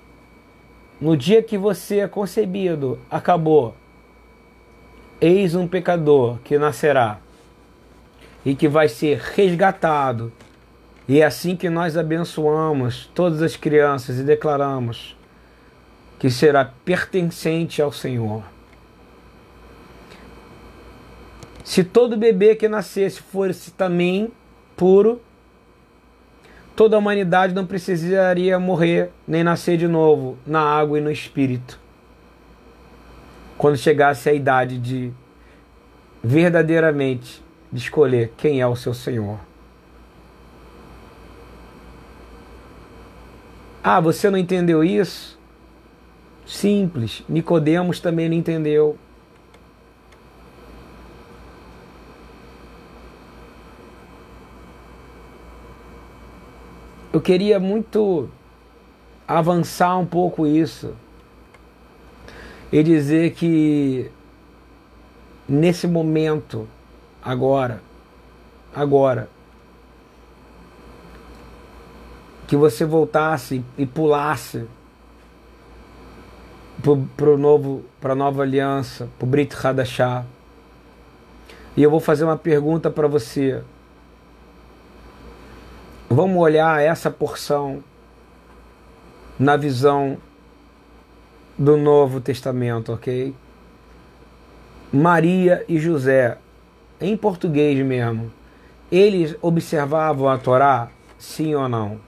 [1.01, 3.73] No dia que você é concebido, acabou.
[5.19, 7.19] Eis um pecador que nascerá
[8.45, 10.31] e que vai ser resgatado.
[11.07, 15.17] E é assim que nós abençoamos todas as crianças e declaramos
[16.19, 18.43] que será pertencente ao Senhor.
[21.63, 24.31] Se todo bebê que nascesse fosse também
[24.77, 25.19] puro,
[26.75, 31.79] toda a humanidade não precisaria morrer nem nascer de novo na água e no espírito.
[33.57, 35.13] Quando chegasse a idade de
[36.23, 39.39] verdadeiramente de escolher quem é o seu Senhor.
[43.83, 45.37] Ah, você não entendeu isso?
[46.45, 47.23] Simples.
[47.27, 48.97] Nicodemos também não entendeu.
[57.13, 58.27] Eu queria muito
[59.27, 60.95] avançar um pouco isso
[62.71, 64.09] e dizer que
[65.47, 66.67] nesse momento,
[67.23, 67.83] agora,
[68.73, 69.29] agora,
[72.47, 74.65] que você voltasse e pulasse
[77.15, 80.25] para novo, para nova aliança, para o Brit Hadashah.
[81.77, 83.61] E eu vou fazer uma pergunta para você.
[86.15, 87.83] Vamos olhar essa porção
[89.39, 90.15] na visão
[91.57, 93.33] do Novo Testamento, ok?
[94.91, 96.37] Maria e José,
[97.01, 98.31] em português mesmo,
[98.91, 101.99] eles observavam a Torá, sim ou não?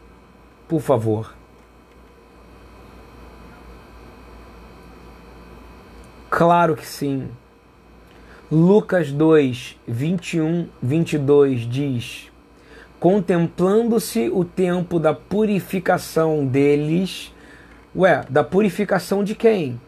[0.67, 1.33] Por favor.
[6.29, 7.27] Claro que sim.
[8.51, 12.34] Lucas 2, 21, 22 diz:
[13.05, 17.31] contemplando-se o tempo da purificação deles.
[17.95, 19.79] Ué, da purificação de quem?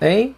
[0.00, 0.34] Hein?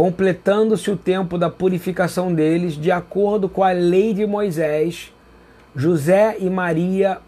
[0.00, 5.12] Completando-se o tempo da purificação deles, de acordo com a lei de Moisés,
[5.76, 7.18] José e Maria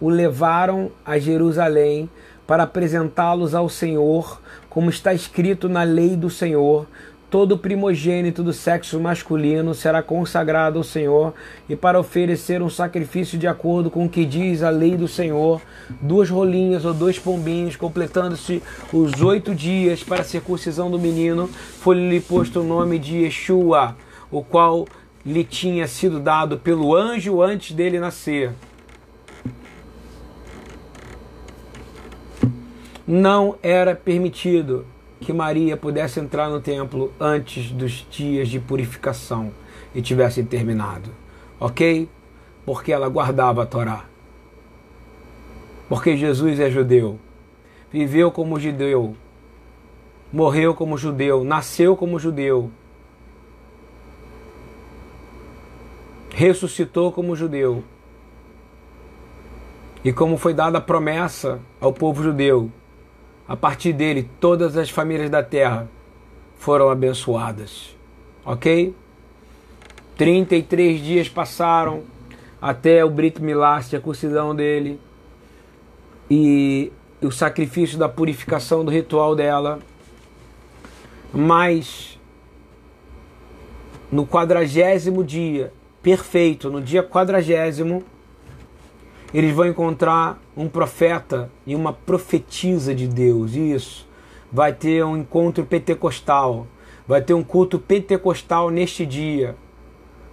[0.00, 2.08] o levaram a Jerusalém
[2.46, 6.86] para apresentá-los ao Senhor, como está escrito na lei do Senhor,
[7.34, 11.34] todo primogênito do sexo masculino será consagrado ao Senhor
[11.68, 15.60] e para oferecer um sacrifício de acordo com o que diz a lei do Senhor,
[16.00, 18.62] duas rolinhas ou dois pombinhos, completando-se
[18.92, 21.48] os oito dias para a circuncisão do menino,
[21.80, 23.96] foi-lhe posto o nome de Yeshua,
[24.30, 24.86] o qual
[25.26, 28.52] lhe tinha sido dado pelo anjo antes dele nascer.
[33.04, 34.86] Não era permitido
[35.24, 39.50] que Maria pudesse entrar no templo antes dos dias de purificação
[39.94, 41.10] e tivessem terminado.
[41.58, 42.08] Ok?
[42.64, 44.04] Porque ela guardava a Torá.
[45.88, 47.18] Porque Jesus é judeu.
[47.90, 49.16] Viveu como judeu.
[50.32, 51.44] Morreu como judeu.
[51.44, 52.70] Nasceu como judeu.
[56.30, 57.84] Ressuscitou como judeu.
[60.04, 62.70] E como foi dada a promessa ao povo judeu,
[63.46, 65.88] a partir dele todas as famílias da terra
[66.56, 67.94] foram abençoadas.
[68.44, 68.94] Ok?
[70.16, 72.02] 33 dias passaram
[72.60, 74.98] até o Brit Milá, a circuncisão dele,
[76.30, 76.90] e
[77.20, 79.80] o sacrifício da purificação do ritual dela.
[81.32, 82.18] Mas
[84.10, 85.72] no quadragésimo dia,
[86.02, 88.04] perfeito, no dia quadragésimo,
[89.34, 93.56] eles vão encontrar um profeta e uma profetisa de Deus.
[93.56, 94.08] Isso.
[94.52, 96.68] Vai ter um encontro pentecostal.
[97.06, 99.56] Vai ter um culto pentecostal neste dia.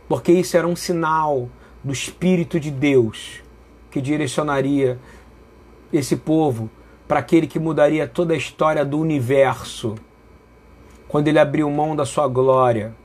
[0.08, 1.50] Porque isso era um sinal
[1.84, 3.42] do Espírito de Deus
[3.90, 5.00] que direcionaria
[5.92, 6.70] esse povo
[7.08, 9.96] para aquele que mudaria toda a história do universo.
[11.08, 12.96] Quando ele abriu mão da sua glória,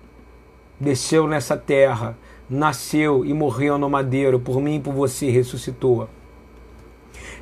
[0.78, 2.16] desceu nessa terra,
[2.48, 6.08] nasceu e morreu no madeiro, por mim e por você ressuscitou.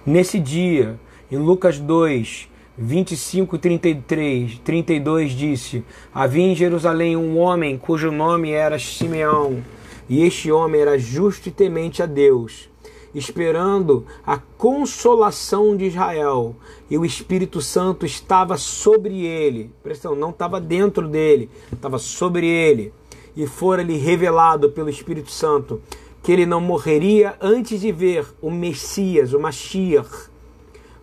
[0.04, 0.98] Nesse dia,
[1.30, 8.50] em Lucas 2, 25 e 33, 32 disse: Havia em Jerusalém um homem cujo nome
[8.50, 9.62] era Simeão,
[10.08, 12.68] e este homem era justo e temente a Deus
[13.14, 16.56] esperando a consolação de Israel,
[16.90, 19.70] e o Espírito Santo estava sobre ele.
[19.82, 22.92] Pressão, não estava dentro dele, estava sobre ele.
[23.36, 25.80] E fora-lhe revelado pelo Espírito Santo
[26.22, 30.30] que ele não morreria antes de ver o Messias, o Mashiach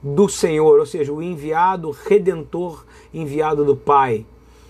[0.02, 4.26] do Senhor, ou seja, o enviado redentor enviado do Pai.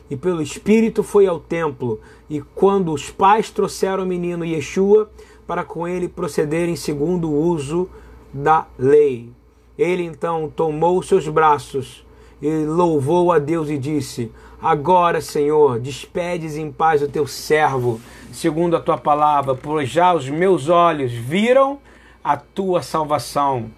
[0.10, 5.10] E pelo Espírito foi ao templo, e quando os pais trouxeram o menino Yeshua,
[5.48, 7.90] para com ele procederem segundo o uso
[8.34, 9.30] da lei.
[9.78, 12.06] Ele então tomou seus braços
[12.42, 14.32] e louvou a Deus e disse:
[14.62, 18.00] Agora, Senhor, despedes em paz o teu servo,
[18.32, 21.80] segundo a tua palavra, pois já os meus olhos viram
[22.24, 23.72] a tua salvação.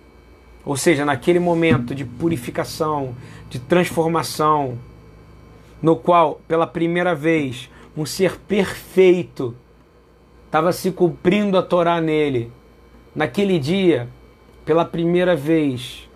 [0.66, 3.16] Ou seja, naquele momento de purificação,
[3.50, 4.78] de transformação,
[5.82, 9.56] no qual, pela primeira vez, um ser perfeito
[10.46, 12.52] estava se cumprindo a Torá nele.
[13.16, 14.10] Naquele dia,
[14.66, 16.10] pela primeira vez,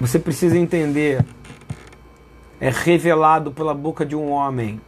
[0.00, 1.24] você precisa entender,
[2.60, 4.80] é revelado pela boca de um homem.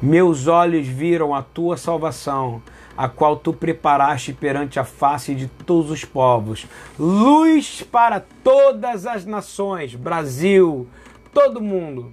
[0.00, 2.60] Meus olhos viram a tua salvação,
[2.96, 6.66] a qual tu preparaste perante a face de todos os povos,
[6.98, 10.88] luz para todas as nações, Brasil,
[11.32, 12.12] todo mundo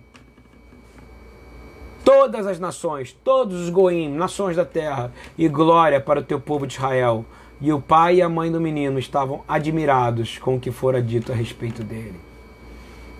[2.09, 6.65] todas as nações, todos os goim, nações da terra, e glória para o teu povo
[6.65, 7.23] de Israel.
[7.61, 11.31] E o pai e a mãe do menino estavam admirados com o que fora dito
[11.31, 12.28] a respeito dele.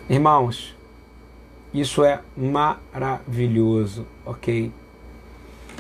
[0.10, 0.76] Irmãos,
[1.72, 4.72] isso é maravilhoso, ok?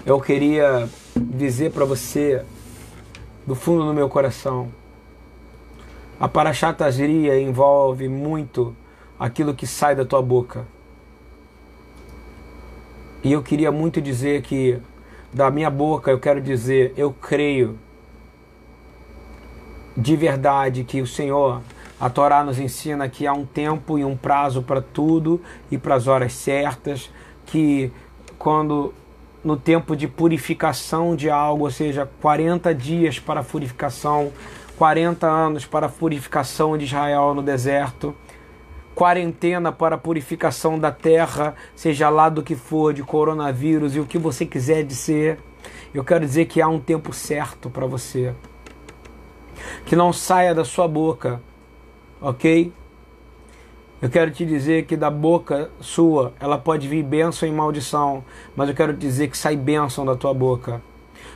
[0.05, 2.45] Eu queria dizer para você,
[3.47, 4.71] do fundo do meu coração,
[6.19, 6.77] a Parashat
[7.41, 8.75] envolve muito
[9.19, 10.65] aquilo que sai da tua boca
[13.23, 14.79] e eu queria muito dizer que,
[15.33, 17.77] da minha boca, eu quero dizer: eu creio
[19.97, 21.61] de verdade que o Senhor,
[21.99, 25.95] a Torá nos ensina que há um tempo e um prazo para tudo e para
[25.95, 27.11] as horas certas,
[27.45, 27.91] que
[28.37, 28.93] quando
[29.43, 34.31] no tempo de purificação de algo, ou seja, 40 dias para a purificação,
[34.77, 38.15] 40 anos para a purificação de Israel no deserto,
[38.95, 44.05] quarentena para a purificação da terra, seja lá do que for, de coronavírus e o
[44.05, 45.37] que você quiser dizer.
[45.93, 48.33] Eu quero dizer que há um tempo certo para você.
[49.85, 51.41] Que não saia da sua boca,
[52.21, 52.71] ok?
[54.01, 58.23] Eu quero te dizer que da boca sua ela pode vir bênção e maldição,
[58.55, 60.81] mas eu quero te dizer que sai bênção da tua boca.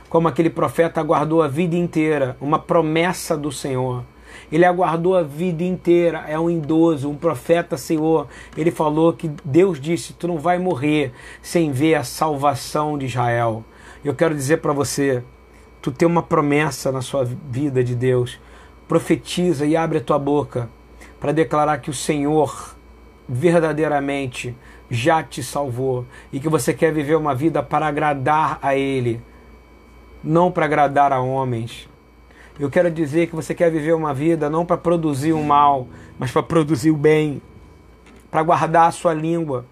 [0.08, 4.02] Como aquele profeta aguardou a vida inteira, uma promessa do Senhor.
[4.50, 8.28] Ele aguardou a vida inteira, é um idoso, um profeta Senhor.
[8.56, 11.12] Ele falou que Deus disse: Tu não vai morrer
[11.42, 13.64] sem ver a salvação de Israel.
[14.04, 15.22] Eu quero dizer para você:
[15.80, 18.38] tu tem uma promessa na sua vida de Deus.
[18.86, 20.68] Profetiza e abre a tua boca
[21.18, 22.74] para declarar que o Senhor
[23.28, 24.54] verdadeiramente
[24.90, 29.20] já te salvou e que você quer viver uma vida para agradar a Ele,
[30.22, 31.88] não para agradar a homens.
[32.58, 36.30] Eu quero dizer que você quer viver uma vida não para produzir o mal, mas
[36.30, 37.42] para produzir o bem,
[38.30, 39.64] para guardar a sua língua,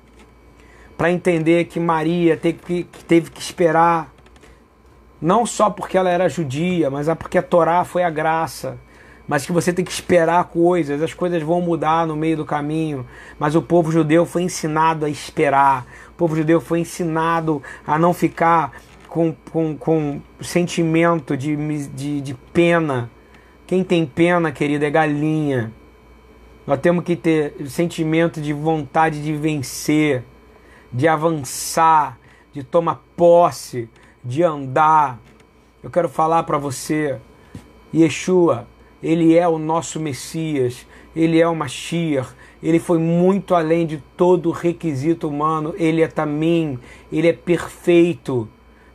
[0.96, 4.12] para entender que Maria teve que, teve que esperar,
[5.20, 8.78] não só porque ela era judia, mas é porque a Torá foi a graça
[9.26, 13.06] mas que você tem que esperar coisas, as coisas vão mudar no meio do caminho.
[13.38, 18.12] Mas o povo judeu foi ensinado a esperar, o povo judeu foi ensinado a não
[18.12, 18.72] ficar
[19.08, 21.56] com, com, com sentimento de,
[21.88, 23.10] de, de pena.
[23.66, 25.72] Quem tem pena, querido, é galinha.
[26.66, 30.24] Nós temos que ter sentimento de vontade de vencer,
[30.92, 32.18] de avançar,
[32.52, 33.88] de tomar posse,
[34.24, 35.18] de andar.
[35.82, 37.18] Eu quero falar para você,
[37.92, 38.66] Yeshua,
[39.02, 42.28] ele é o nosso Messias, ele é o Mashiach,
[42.62, 46.78] ele foi muito além de todo requisito humano, ele é também,
[47.10, 48.48] ele é perfeito.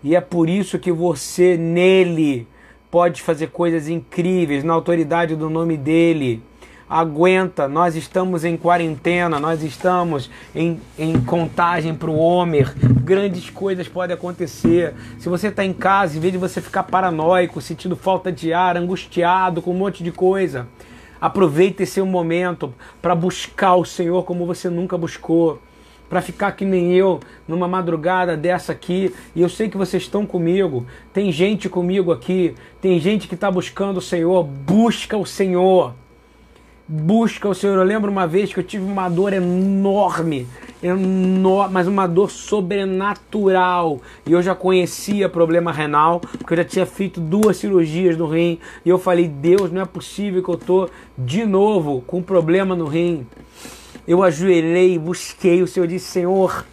[0.04, 2.48] E é por isso que você nele
[2.90, 6.42] pode fazer coisas incríveis na autoridade do nome dele
[6.90, 12.74] aguenta, nós estamos em quarentena, nós estamos em, em contagem para o Homer,
[13.04, 14.94] grandes coisas podem acontecer.
[15.20, 18.78] Se você está em casa, em vez de você ficar paranoico, sentindo falta de ar,
[18.78, 20.68] angustiado com um monte de coisa,
[21.20, 25.62] aproveite esse momento para buscar o Senhor como você nunca buscou
[26.10, 29.14] para ficar que nem eu numa madrugada dessa aqui.
[29.36, 30.86] E eu sei que vocês estão comigo.
[31.12, 32.56] Tem gente comigo aqui.
[32.80, 34.42] Tem gente que está buscando o Senhor.
[34.42, 35.94] Busca o Senhor
[36.88, 37.76] busca o Senhor.
[37.76, 40.48] Eu lembro uma vez que eu tive uma dor enorme,
[40.82, 44.00] enorme, mas uma dor sobrenatural.
[44.26, 48.60] E eu já conhecia problema renal, porque eu já tinha feito duas cirurgias no rim.
[48.86, 52.86] E eu falei: Deus, não é possível que eu tô de novo com problema no
[52.86, 53.28] rim.
[54.08, 55.62] Eu ajoelhei, busquei.
[55.62, 56.66] O Senhor disse: Senhor,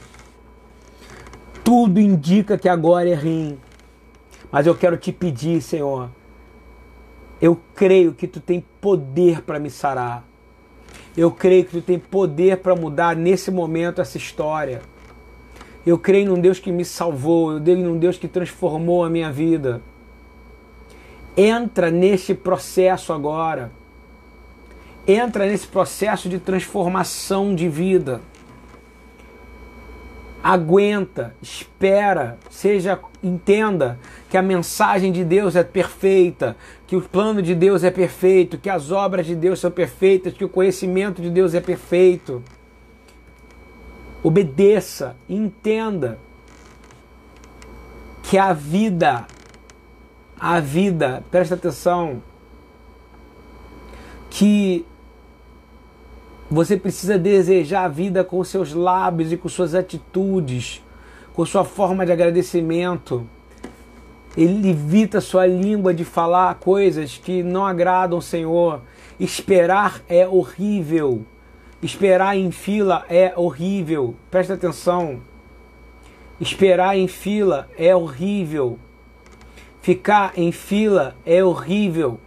[1.64, 3.58] tudo indica que agora é rim.
[4.52, 6.08] Mas eu quero te pedir, Senhor
[7.44, 10.24] eu creio que tu tem poder para me sarar.
[11.14, 14.80] Eu creio que tu tem poder para mudar nesse momento essa história.
[15.84, 19.30] Eu creio num Deus que me salvou, eu creio num Deus que transformou a minha
[19.30, 19.82] vida.
[21.36, 23.70] Entra nesse processo agora.
[25.06, 28.22] Entra nesse processo de transformação de vida
[30.44, 36.54] aguenta, espera, seja entenda que a mensagem de Deus é perfeita,
[36.94, 40.44] que o plano de Deus é perfeito, que as obras de Deus são perfeitas, que
[40.44, 42.40] o conhecimento de Deus é perfeito.
[44.22, 46.20] Obedeça, entenda
[48.22, 49.26] que a vida,
[50.38, 52.22] a vida, presta atenção,
[54.30, 54.86] que
[56.48, 60.80] você precisa desejar a vida com seus lábios e com suas atitudes,
[61.32, 63.28] com sua forma de agradecimento.
[64.36, 68.80] Ele evita sua língua de falar coisas que não agradam ao Senhor.
[69.18, 71.24] Esperar é horrível.
[71.82, 74.16] Esperar em fila é horrível.
[74.30, 75.20] Presta atenção.
[76.40, 78.78] Esperar em fila é horrível.
[79.80, 82.18] Ficar em fila é horrível.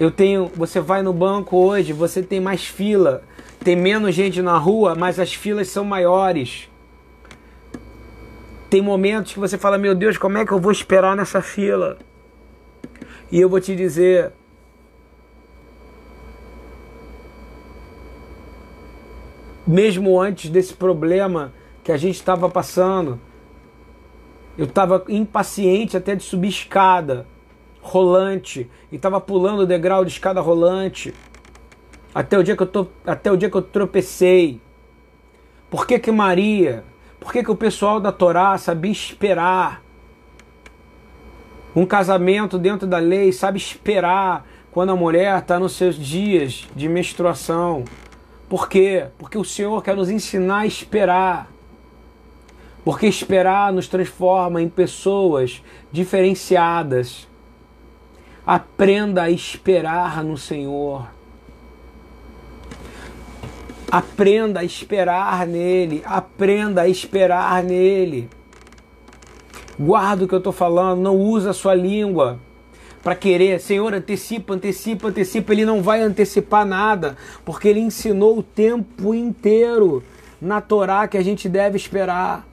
[0.00, 3.22] Eu tenho, você vai no banco hoje, você tem mais fila,
[3.62, 6.68] tem menos gente na rua, mas as filas são maiores.
[8.72, 11.98] Tem momentos que você fala: "Meu Deus, como é que eu vou esperar nessa fila?"
[13.30, 14.32] E eu vou te dizer,
[19.66, 21.52] mesmo antes desse problema
[21.84, 23.20] que a gente estava passando,
[24.56, 27.26] eu estava impaciente até de subir escada
[27.82, 31.12] rolante e estava pulando o degrau de escada rolante
[32.14, 34.62] até o dia que eu tô, até o dia que eu tropecei.
[35.68, 36.90] Por que que Maria?
[37.22, 39.80] Por que que o pessoal da Torá sabia esperar?
[41.74, 46.88] Um casamento dentro da lei sabe esperar quando a mulher está nos seus dias de
[46.88, 47.84] menstruação.
[48.48, 49.06] Por quê?
[49.16, 51.50] Porque o Senhor quer nos ensinar a esperar.
[52.84, 57.28] Porque esperar nos transforma em pessoas diferenciadas
[58.44, 61.06] Aprenda a esperar no Senhor.
[63.92, 66.02] Aprenda a esperar nele.
[66.06, 68.26] Aprenda a esperar nele.
[69.78, 71.02] Guarda o que eu estou falando.
[71.02, 72.40] Não usa a sua língua
[73.02, 75.52] para querer, Senhor, antecipa, antecipa, antecipa.
[75.52, 80.02] Ele não vai antecipar nada, porque ele ensinou o tempo inteiro
[80.40, 82.48] na Torá que a gente deve esperar.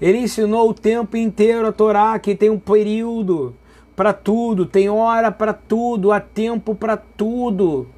[0.00, 3.52] Ele ensinou o tempo inteiro a Torá que tem um período
[3.96, 7.88] para tudo, tem hora para tudo, há tempo para tudo.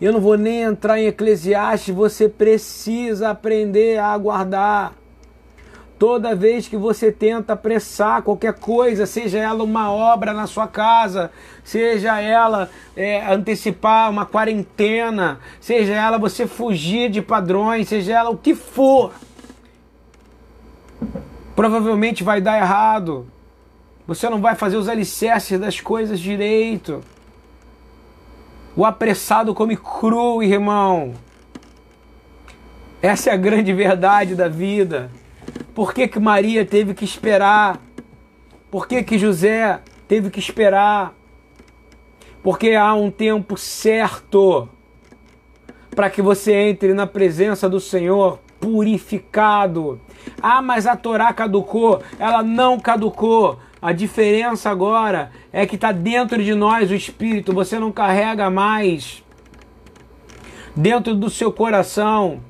[0.00, 4.94] Eu não vou nem entrar em Eclesiastes, você precisa aprender a aguardar.
[5.98, 11.30] Toda vez que você tenta apressar qualquer coisa, seja ela uma obra na sua casa,
[11.62, 18.38] seja ela é, antecipar uma quarentena, seja ela você fugir de padrões, seja ela o
[18.38, 19.12] que for,
[21.54, 23.26] provavelmente vai dar errado.
[24.06, 27.04] Você não vai fazer os alicerces das coisas direito.
[28.76, 31.14] O apressado come cru, irmão.
[33.02, 35.10] Essa é a grande verdade da vida.
[35.74, 37.80] Por que, que Maria teve que esperar?
[38.70, 41.14] Por que, que José teve que esperar?
[42.42, 44.68] Porque há um tempo certo
[45.94, 50.00] para que você entre na presença do Senhor purificado.
[50.40, 52.02] Ah, mas a Torá caducou.
[52.18, 53.58] Ela não caducou.
[53.82, 57.52] A diferença agora é que está dentro de nós o Espírito.
[57.54, 59.22] Você não carrega mais
[60.76, 62.40] dentro do seu coração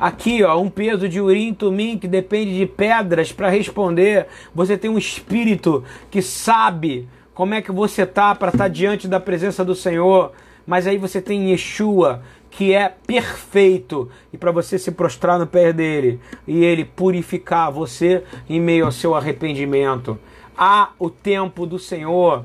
[0.00, 4.26] aqui, ó, um peso de urim tumim que depende de pedras para responder.
[4.54, 9.06] Você tem um espírito que sabe como é que você tá para estar tá diante
[9.06, 10.32] da presença do Senhor.
[10.66, 15.72] Mas aí você tem Yeshua, que é perfeito, e para você se prostrar no pé
[15.72, 20.18] dele e ele purificar você em meio ao seu arrependimento.
[20.56, 22.44] Há o tempo do Senhor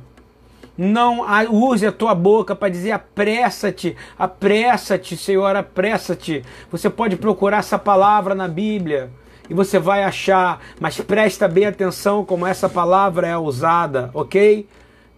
[0.78, 6.44] não use a tua boca para dizer apressa-te, apressa-te, Senhor, apressa-te.
[6.72, 9.10] Você pode procurar essa palavra na Bíblia
[9.50, 14.68] e você vai achar, mas presta bem atenção como essa palavra é usada, ok?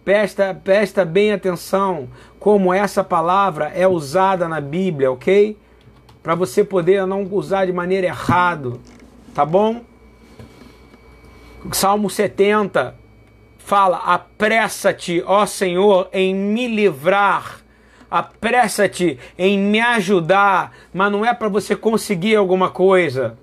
[0.04, 2.08] Presta, presta bem atenção
[2.38, 5.56] como essa palavra é usada na Bíblia, ok?
[6.22, 8.74] Para você poder não usar de maneira errada,
[9.34, 9.82] tá bom?
[11.72, 12.94] Salmo 70,
[13.58, 17.60] fala: apressa-te, ó Senhor, em me livrar.
[18.10, 23.36] Apressa-te em me ajudar, mas não é para você conseguir alguma coisa.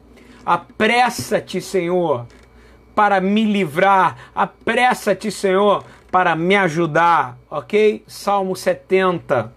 [0.44, 2.26] Apressa-te, Senhor,
[2.96, 4.32] para me livrar.
[4.34, 7.38] Apressa-te, Senhor, para me ajudar.
[7.50, 8.04] Ok?
[8.08, 9.54] Salmo 70.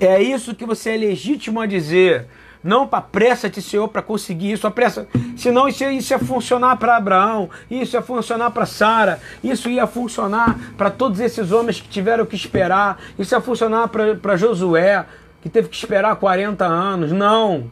[0.00, 2.26] É isso que você é legítimo a dizer.
[2.64, 4.66] Não apressa-te, Senhor, para conseguir isso.
[4.66, 5.06] Apressa.
[5.36, 10.58] Senão isso, isso ia funcionar para Abraão, isso ia funcionar para Sara, isso ia funcionar
[10.74, 15.04] para todos esses homens que tiveram que esperar, isso ia funcionar para Josué,
[15.42, 17.12] que teve que esperar 40 anos.
[17.12, 17.70] Não.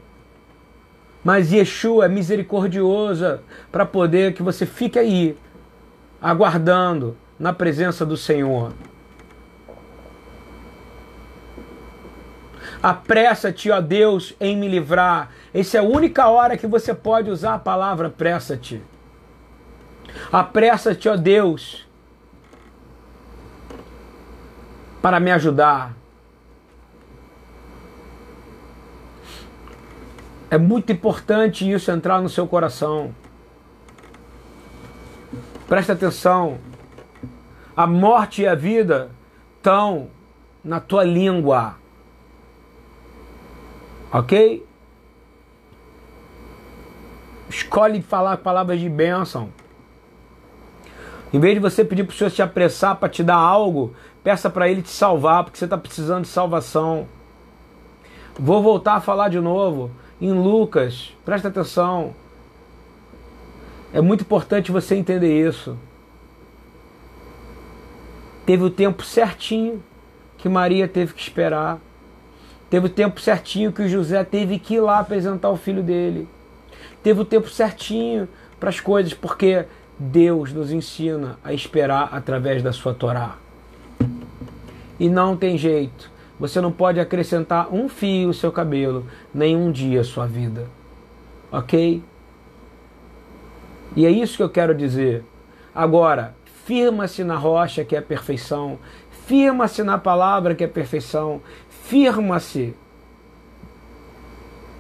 [1.25, 5.35] Mas Yeshua é misericordiosa para poder que você fique aí,
[6.21, 8.73] aguardando na presença do Senhor.
[12.83, 15.31] Apressa-te, ó Deus, em me livrar.
[15.55, 18.83] Essa é a única hora que você pode usar a palavra apressa-te.
[20.33, 21.87] Apressa-te, ó Deus,
[25.01, 25.95] para me ajudar.
[30.51, 33.15] É muito importante isso entrar no seu coração.
[35.67, 36.59] Presta atenção.
[37.75, 39.11] A morte e a vida
[39.57, 40.11] estão
[40.63, 41.82] na tua língua.
[44.13, 44.67] Ok?
[47.49, 49.49] Escolhe falar palavras de bênção.
[51.33, 54.51] Em vez de você pedir para o Senhor te apressar para te dar algo, peça
[54.51, 57.09] para Ele te salvar, porque você está precisando de salvação.
[58.39, 59.91] Vou voltar a falar de novo
[60.21, 62.15] em Lucas, presta atenção.
[63.93, 65.77] É muito importante você entender isso.
[68.45, 69.83] Teve o tempo certinho
[70.39, 71.79] que Maria teve que esperar.
[72.73, 76.27] Teve o tempo certinho que o José teve que ir lá apresentar o filho dele.
[77.03, 78.27] Teve o tempo certinho
[78.59, 79.67] para as coisas, porque
[79.99, 83.37] Deus nos ensina a esperar através da sua Torá.
[84.99, 86.11] E não tem jeito.
[86.41, 90.67] Você não pode acrescentar um fio ao seu cabelo, nem um dia à sua vida.
[91.53, 92.03] Ok?
[93.95, 95.23] E é isso que eu quero dizer.
[95.75, 98.79] Agora, firma-se na rocha que é a perfeição,
[99.27, 101.43] firma-se na palavra que é a perfeição,
[101.93, 102.75] firma-se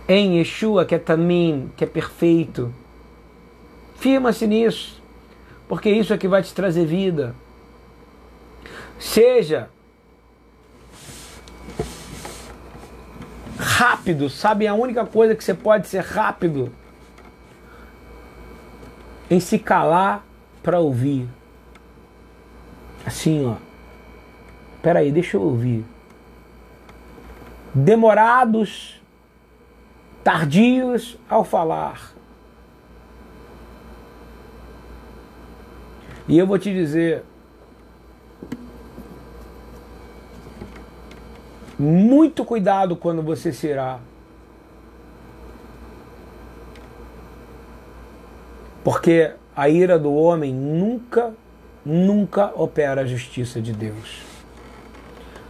[0.08, 2.72] em Yeshua, que é Tamim, que é perfeito.
[3.96, 5.02] Firma-se nisso,
[5.68, 7.34] porque isso é que vai te trazer vida.
[8.98, 9.68] Seja
[13.58, 14.66] rápido, sabe?
[14.66, 16.72] A única coisa que você pode ser rápido
[19.28, 20.24] em se calar
[20.62, 21.28] para ouvir.
[23.04, 23.56] Assim, ó.
[24.80, 25.91] Peraí, deixa eu ouvir
[27.74, 29.00] demorados,
[30.22, 32.12] tardios ao falar.
[36.28, 37.24] E eu vou te dizer,
[41.78, 43.98] muito cuidado quando você será.
[48.84, 51.34] Porque a ira do homem nunca,
[51.84, 54.31] nunca opera a justiça de Deus.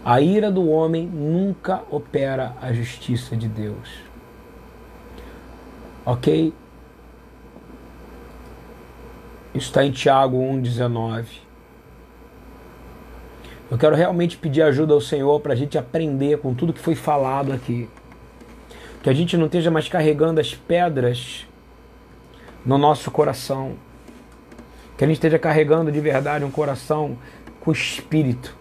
[0.04, 3.88] A ira do homem nunca opera a justiça de Deus.
[6.04, 6.52] Ok?
[9.54, 11.26] Está em Tiago 1,19.
[13.70, 16.96] Eu quero realmente pedir ajuda ao Senhor para a gente aprender com tudo que foi
[16.96, 17.88] falado aqui.
[19.02, 21.46] Que a gente não esteja mais carregando as pedras
[22.66, 23.74] no nosso coração.
[24.98, 27.16] Que a gente esteja carregando de verdade um coração
[27.60, 28.54] com espírito,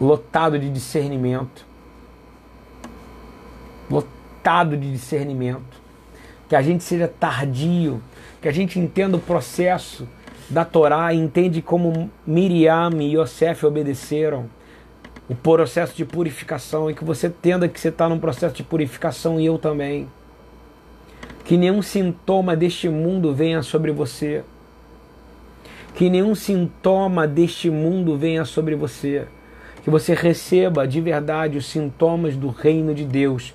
[0.00, 1.66] lotado de discernimento.
[3.90, 5.80] Lotado de discernimento.
[6.48, 8.02] Que a gente seja tardio,
[8.40, 10.08] que a gente entenda o processo
[10.48, 14.48] da Torá e entende como Miriam e Yosef obedeceram
[15.28, 19.38] o processo de purificação e que você entenda que você está num processo de purificação
[19.38, 20.08] e eu também.
[21.44, 24.42] Que nenhum sintoma deste mundo venha sobre você.
[25.94, 29.26] Que nenhum sintoma deste mundo venha sobre você.
[29.82, 33.54] Que você receba de verdade os sintomas do reino de Deus,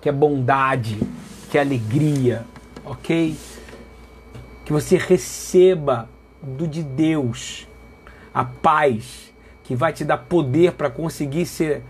[0.00, 0.98] que é bondade,
[1.50, 2.44] que é alegria,
[2.84, 3.36] ok?
[4.64, 6.08] Que você receba
[6.42, 7.66] do de Deus
[8.32, 9.32] a paz
[9.64, 11.82] que vai te dar poder para conseguir ser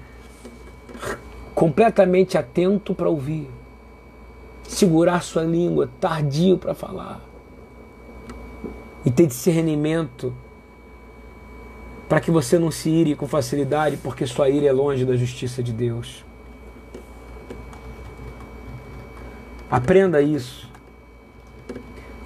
[1.55, 3.51] completamente atento para ouvir,
[4.63, 7.21] segurar sua língua, tardio para falar
[9.05, 10.35] e ter discernimento
[12.09, 15.63] para que você não se ire com facilidade, porque sua ira é longe da justiça
[15.63, 16.25] de Deus.
[19.71, 20.71] Aprenda isso.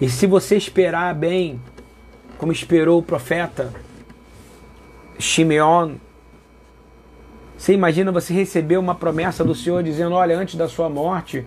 [0.01, 1.61] E se você esperar bem,
[2.37, 3.73] como esperou o profeta
[5.19, 5.95] Shimeon,
[7.57, 11.45] você imagina você receber uma promessa do Senhor dizendo: Olha, antes da sua morte,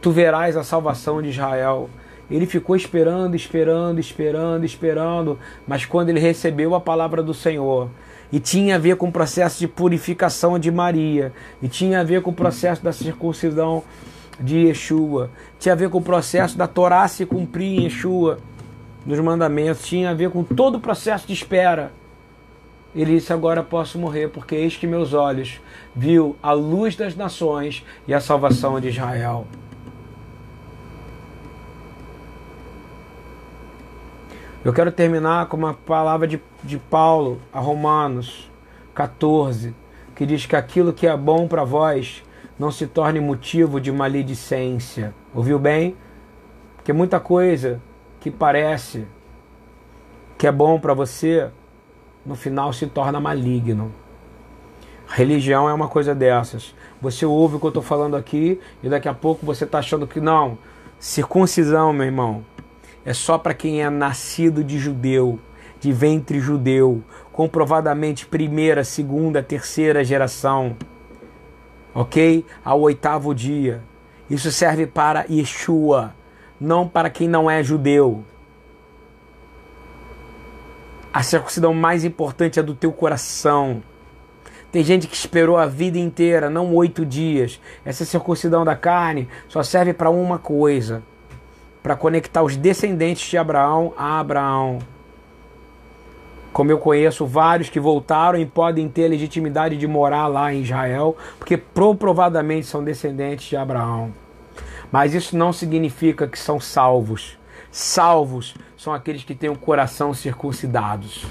[0.00, 1.88] tu verás a salvação de Israel.
[2.30, 7.88] Ele ficou esperando, esperando, esperando, esperando, mas quando ele recebeu a palavra do Senhor,
[8.32, 12.22] e tinha a ver com o processo de purificação de Maria, e tinha a ver
[12.22, 13.82] com o processo da circuncisão
[14.40, 18.38] de Yeshua, tinha a ver com o processo da Torá se cumprir em Yeshua,
[19.06, 21.92] nos mandamentos, tinha a ver com todo o processo de espera.
[22.94, 25.60] Ele disse: Agora posso morrer, porque eis que meus olhos
[25.94, 29.46] viu a luz das nações e a salvação de Israel.
[34.64, 38.50] Eu quero terminar com uma palavra de, de Paulo a Romanos
[38.94, 39.74] 14,
[40.16, 42.24] que diz que aquilo que é bom para vós
[42.58, 45.14] não se torne motivo de maledicência.
[45.34, 45.94] Ouviu bem?
[46.76, 47.78] Porque muita coisa
[48.20, 49.06] que parece
[50.38, 51.50] que é bom para você,
[52.24, 53.92] no final se torna maligno.
[55.06, 56.74] Religião é uma coisa dessas.
[57.02, 60.06] Você ouve o que eu estou falando aqui e daqui a pouco você está achando
[60.06, 60.56] que não.
[60.98, 62.42] Circuncisão, meu irmão,
[63.04, 65.38] é só para quem é nascido de judeu,
[65.80, 67.02] de ventre judeu,
[67.32, 70.76] comprovadamente primeira, segunda, terceira geração,
[71.94, 72.44] ok?
[72.64, 73.82] Ao oitavo dia.
[74.30, 76.14] Isso serve para Yeshua,
[76.58, 78.24] não para quem não é judeu.
[81.12, 83.82] A circuncisão mais importante é do teu coração.
[84.72, 87.60] Tem gente que esperou a vida inteira, não oito dias.
[87.84, 91.02] Essa circuncisão da carne só serve para uma coisa:
[91.84, 94.78] para conectar os descendentes de Abraão a Abraão.
[96.50, 100.62] Como eu conheço vários que voltaram e podem ter a legitimidade de morar lá em
[100.62, 104.14] Israel, porque provadamente são descendentes de Abraão.
[104.90, 107.38] Mas isso não significa que são salvos.
[107.70, 111.26] Salvos são aqueles que têm o coração circuncidados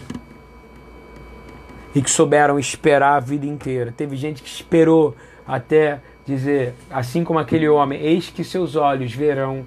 [1.95, 3.91] e que souberam esperar a vida inteira.
[3.91, 5.15] Teve gente que esperou
[5.47, 9.65] até dizer, assim como aquele homem, eis que seus olhos verão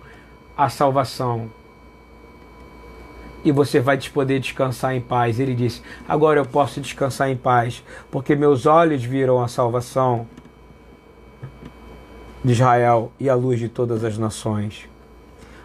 [0.57, 1.51] a salvação.
[3.45, 5.39] E você vai poder descansar em paz.
[5.39, 10.27] Ele disse: Agora eu posso descansar em paz, porque meus olhos viram a salvação
[12.43, 14.89] de Israel e a luz de todas as nações.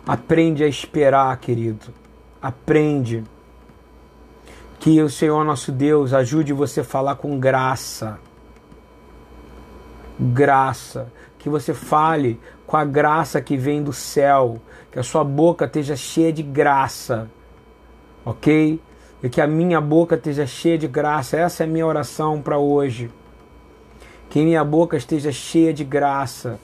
[0.06, 1.94] Aprende a esperar, querido.
[2.42, 3.24] Aprende.
[4.80, 8.20] Que o Senhor nosso Deus ajude você a falar com graça.
[10.20, 11.12] Graça.
[11.38, 14.60] Que você fale com a graça que vem do céu.
[14.92, 17.30] Que a sua boca esteja cheia de graça.
[18.26, 18.80] Ok?
[19.24, 21.38] E que a minha boca esteja cheia de graça.
[21.38, 23.10] Essa é a minha oração para hoje.
[24.30, 26.60] Que minha boca esteja cheia de graça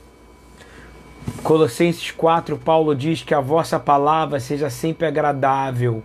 [1.43, 6.03] Colossenses 4, Paulo diz que a vossa palavra seja sempre agradável,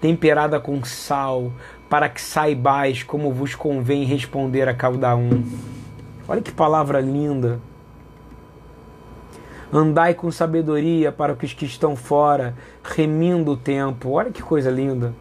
[0.00, 1.52] temperada com sal,
[1.88, 5.44] para que saibais como vos convém responder a cada um.
[6.28, 7.60] Olha que palavra linda.
[9.72, 12.54] Andai com sabedoria para os que estão fora,
[12.84, 14.10] remindo o tempo.
[14.10, 15.12] Olha que coisa linda.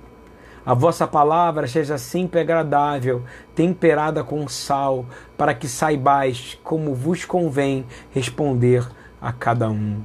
[0.66, 3.24] A vossa palavra seja sempre agradável,
[3.54, 5.06] temperada com sal,
[5.38, 8.88] para que saibais como vos convém responder
[9.22, 10.02] a cada um.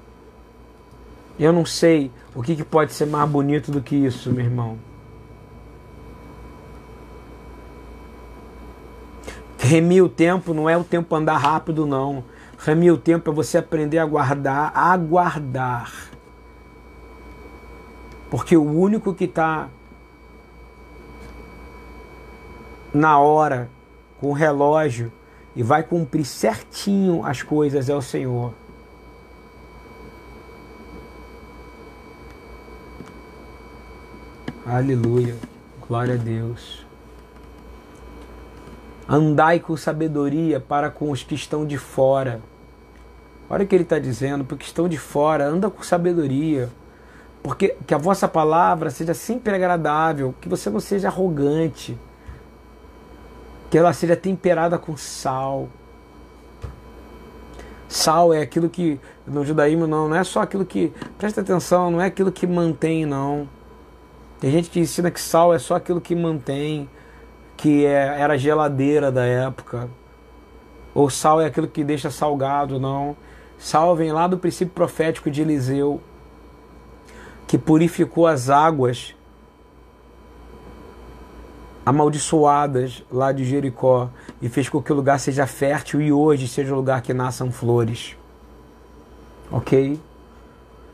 [1.38, 4.78] Eu não sei o que, pode ser mais bonito do que isso, meu irmão.
[9.58, 12.22] Remir o tempo não é o tempo andar rápido, não.
[12.62, 16.10] Remir o tempo é você aprender a guardar, a aguardar.
[18.30, 19.68] Porque o único que está
[22.92, 23.70] na hora,
[24.20, 25.10] com o relógio,
[25.56, 28.52] e vai cumprir certinho as coisas é o Senhor.
[34.66, 35.34] Aleluia.
[35.88, 36.84] Glória a Deus.
[39.08, 42.49] Andai com sabedoria para com os que estão de fora.
[43.50, 46.68] Olha o que ele está dizendo, porque estão de fora, anda com sabedoria.
[47.42, 51.98] Porque que a vossa palavra seja sempre agradável, que você não seja arrogante,
[53.68, 55.68] que ela seja temperada com sal.
[57.88, 62.00] Sal é aquilo que no judaísmo não, não é só aquilo que presta atenção, não
[62.00, 63.48] é aquilo que mantém não.
[64.38, 66.88] Tem gente que ensina que sal é só aquilo que mantém,
[67.56, 69.88] que é, era geladeira da época.
[70.94, 73.16] Ou sal é aquilo que deixa salgado, não.
[73.60, 76.00] Sal vem lá do princípio profético de Eliseu,
[77.46, 79.14] que purificou as águas
[81.84, 84.08] amaldiçoadas lá de Jericó
[84.40, 87.52] e fez com que o lugar seja fértil e hoje seja o lugar que nasçam
[87.52, 88.16] flores.
[89.52, 90.00] Ok?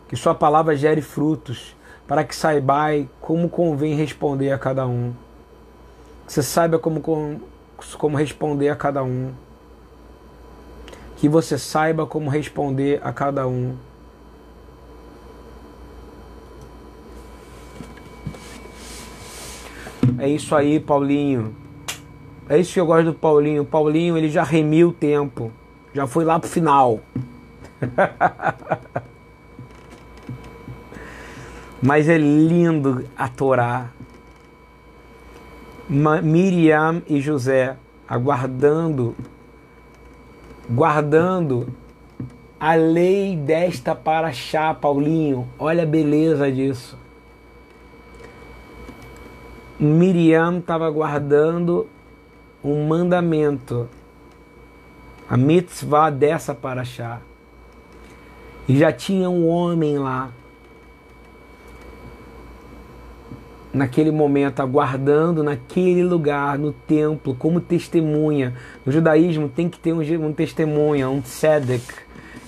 [0.08, 5.14] Que Sua palavra gere frutos para que saibai como convém responder a cada um.
[6.26, 7.00] Que você saiba como,
[7.96, 9.32] como responder a cada um.
[11.16, 13.76] Que você saiba como responder a cada um.
[20.18, 21.54] É isso aí, Paulinho.
[22.48, 23.62] É isso que eu gosto do Paulinho.
[23.62, 25.52] O Paulinho, ele já remiu o tempo.
[25.92, 27.00] Já foi lá pro final.
[31.82, 33.90] Mas é lindo a Torá.
[35.88, 37.76] Miriam e José
[38.08, 39.14] aguardando,
[40.68, 41.68] guardando
[42.58, 45.48] a lei desta paraxá, Paulinho.
[45.58, 46.98] Olha a beleza disso.
[49.78, 51.86] Miriam estava guardando
[52.64, 53.88] um mandamento,
[55.28, 57.20] a mitzvah dessa paraxá.
[58.66, 60.30] E já tinha um homem lá
[63.76, 68.54] naquele momento, aguardando naquele lugar, no templo, como testemunha.
[68.84, 71.84] No judaísmo tem que ter um, um testemunha, um tzedek.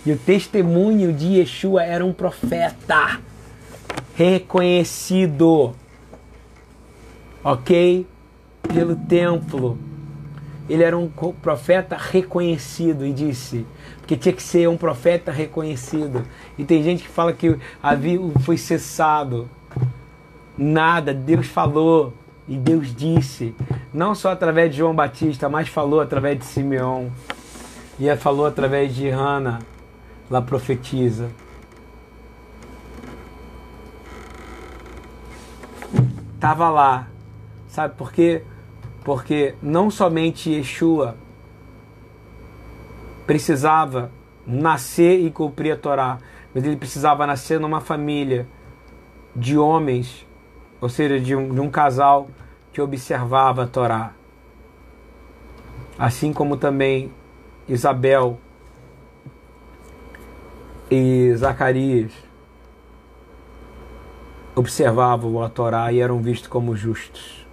[0.07, 3.21] E o testemunho de Yeshua era um profeta
[4.15, 5.75] reconhecido,
[7.45, 8.07] ok?
[8.73, 9.79] Pelo templo.
[10.69, 13.67] Ele era um profeta reconhecido e disse,
[13.99, 16.23] porque tinha que ser um profeta reconhecido.
[16.57, 19.49] E tem gente que fala que havia, foi cessado
[20.59, 22.13] Nada, Deus falou
[22.49, 23.55] e Deus disse,
[23.95, 27.13] não só através de João Batista, mas falou através de Simeão.
[28.01, 29.61] E falou através de Hannah,
[30.29, 31.31] lá profetiza.
[36.41, 37.09] Tava lá,
[37.69, 38.43] sabe por quê?
[39.05, 41.17] Porque não somente Yeshua
[43.27, 44.11] precisava
[44.47, 46.19] nascer e cumprir a Torá,
[46.55, 48.47] mas ele precisava nascer numa família
[49.35, 50.28] de homens
[50.81, 52.29] ou seja, de um, de um casal
[52.73, 54.13] que observava a Torá.
[55.99, 57.13] Assim como também
[57.69, 58.39] Isabel
[60.91, 62.13] e Zacarias
[64.55, 67.47] observavam a Torá e eram vistos como justos.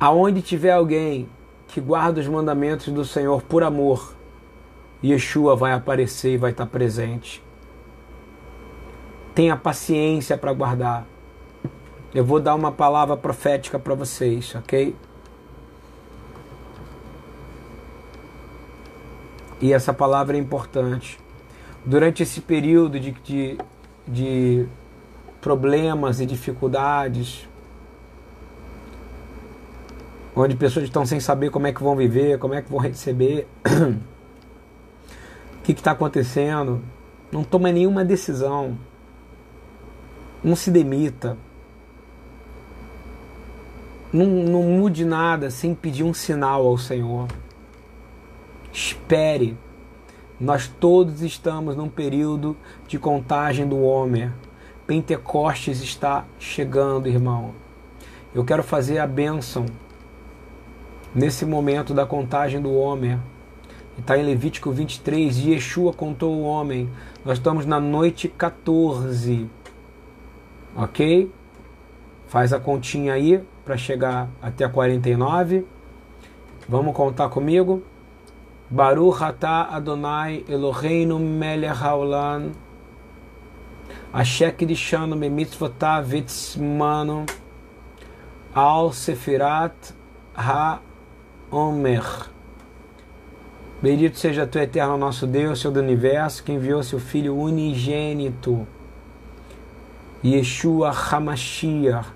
[0.00, 1.28] Aonde tiver alguém
[1.66, 4.14] que guarda os mandamentos do Senhor por amor,
[5.02, 7.42] Yeshua vai aparecer e vai estar presente.
[9.38, 11.06] Tenha paciência para guardar.
[12.12, 14.96] Eu vou dar uma palavra profética para vocês, ok?
[19.60, 21.20] E essa palavra é importante.
[21.84, 23.58] Durante esse período de, de,
[24.08, 24.66] de
[25.40, 27.48] problemas e dificuldades,
[30.34, 33.46] onde pessoas estão sem saber como é que vão viver, como é que vão receber,
[33.70, 36.82] o que está acontecendo,
[37.30, 38.76] não toma nenhuma decisão.
[40.42, 41.36] Não se demita.
[44.12, 47.28] Não, não mude nada sem pedir um sinal ao Senhor.
[48.72, 49.56] Espere.
[50.40, 54.32] Nós todos estamos num período de contagem do homem.
[54.86, 57.52] Pentecostes está chegando, irmão.
[58.34, 59.66] Eu quero fazer a bênção
[61.14, 63.18] nesse momento da contagem do homem.
[63.98, 66.88] Está em Levítico 23, e Yeshua contou o homem.
[67.24, 69.50] Nós estamos na noite 14.
[70.76, 71.30] Ok?
[72.26, 75.64] Faz a continha aí para chegar até 49.
[76.68, 77.82] Vamos contar comigo?
[78.70, 82.52] Baruch atah Adonai Eloheinu melech haolam
[84.12, 87.24] Asher kidishanu bemitzvotav vitzmanu
[88.54, 89.94] al sefirat
[90.36, 92.02] ha-omer
[93.80, 98.66] Bendito seja tu, eterno nosso Deus, Senhor do Universo, que enviou seu Filho unigênito,
[100.24, 102.08] Yeshua HaMashiach,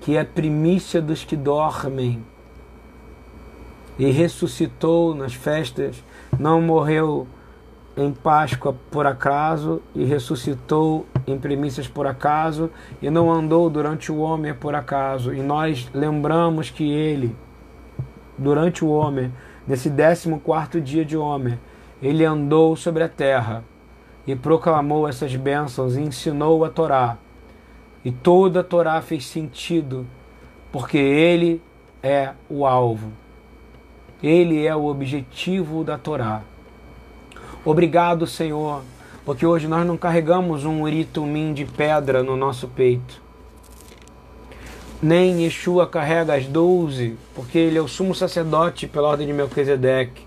[0.00, 2.24] que é primícia dos que dormem,
[3.98, 6.02] e ressuscitou nas festas,
[6.38, 7.26] não morreu
[7.96, 12.70] em Páscoa por acaso e ressuscitou em primícias por acaso
[13.02, 15.34] e não andou durante o homem por acaso.
[15.34, 17.34] E nós lembramos que ele,
[18.36, 19.32] durante o homem,
[19.66, 21.58] nesse décimo quarto dia de homem,
[22.00, 23.64] ele andou sobre a terra
[24.24, 27.18] e proclamou essas bênçãos e ensinou a Torá.
[28.04, 30.06] E toda a Torá fez sentido,
[30.70, 31.60] porque ele
[32.02, 33.10] é o alvo.
[34.22, 36.42] Ele é o objetivo da Torá.
[37.64, 38.82] Obrigado, Senhor,
[39.24, 43.20] porque hoje nós não carregamos um uritumim de pedra no nosso peito.
[45.00, 50.26] Nem Yeshua carrega as doze, porque ele é o sumo sacerdote pela ordem de Melquisedeque.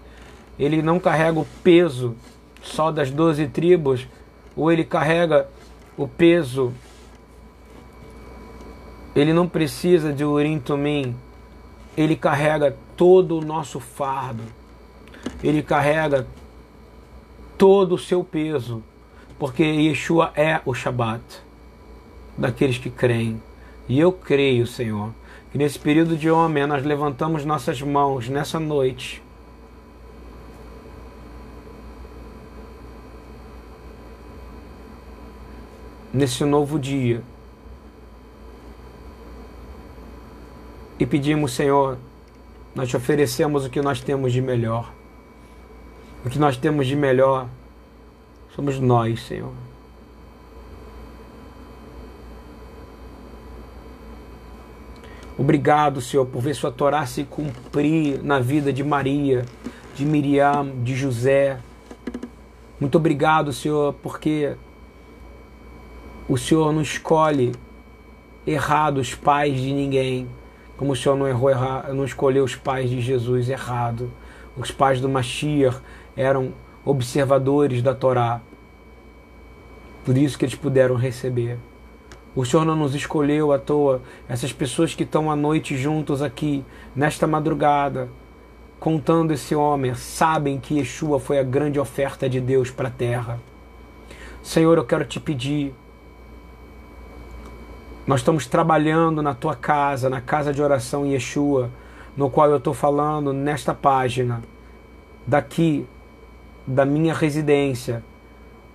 [0.57, 2.15] Ele não carrega o peso
[2.61, 4.07] só das doze tribos,
[4.55, 5.47] ou ele carrega
[5.97, 6.73] o peso.
[9.15, 11.15] Ele não precisa de urim tumim,
[11.97, 14.43] ele carrega todo o nosso fardo,
[15.43, 16.25] ele carrega
[17.57, 18.81] todo o seu peso,
[19.37, 21.21] porque Yeshua é o Shabat
[22.37, 23.41] daqueles que creem.
[23.87, 25.11] E eu creio, Senhor,
[25.51, 29.21] que nesse período de homem nós levantamos nossas mãos nessa noite.
[36.13, 37.21] Nesse novo dia.
[41.01, 41.97] E pedimos, Senhor,
[42.75, 44.93] nós te oferecemos o que nós temos de melhor.
[46.23, 47.47] O que nós temos de melhor
[48.55, 49.51] somos nós, Senhor.
[55.35, 59.43] Obrigado, Senhor, por ver sua Torá se cumprir na vida de Maria,
[59.95, 61.57] de Miriam, de José.
[62.79, 64.55] Muito obrigado, Senhor, porque
[66.29, 67.53] o Senhor não escolhe
[68.45, 70.29] errado os pais de ninguém
[70.81, 71.51] como o Senhor não errou
[71.93, 74.11] não escolheu os pais de Jesus errado.
[74.57, 75.77] Os pais do Mashiach
[76.17, 76.53] eram
[76.83, 78.41] observadores da Torá.
[80.03, 81.59] Por isso que eles puderam receber.
[82.35, 84.01] O Senhor não nos escolheu à toa.
[84.27, 86.65] Essas pessoas que estão à noite juntos aqui,
[86.95, 88.09] nesta madrugada,
[88.79, 93.39] contando esse homem, sabem que Yeshua foi a grande oferta de Deus para a terra.
[94.41, 95.75] Senhor, eu quero te pedir
[98.05, 101.69] nós estamos trabalhando na tua casa, na casa de oração Yeshua,
[102.17, 104.41] no qual eu estou falando nesta página,
[105.25, 105.85] daqui,
[106.65, 108.03] da minha residência,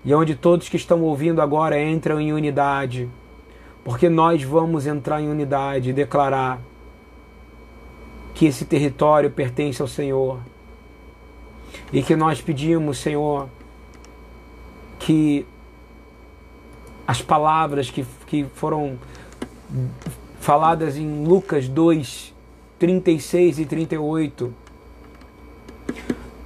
[0.04, 3.08] e onde todos que estão ouvindo agora entram em unidade,
[3.84, 6.60] porque nós vamos entrar em unidade e declarar
[8.34, 10.38] que esse território pertence ao Senhor.
[11.92, 13.48] E que nós pedimos, Senhor,
[14.98, 15.46] que
[17.06, 18.98] as palavras que, que foram
[20.40, 22.34] faladas em Lucas 2,
[22.78, 24.54] 36 e 38.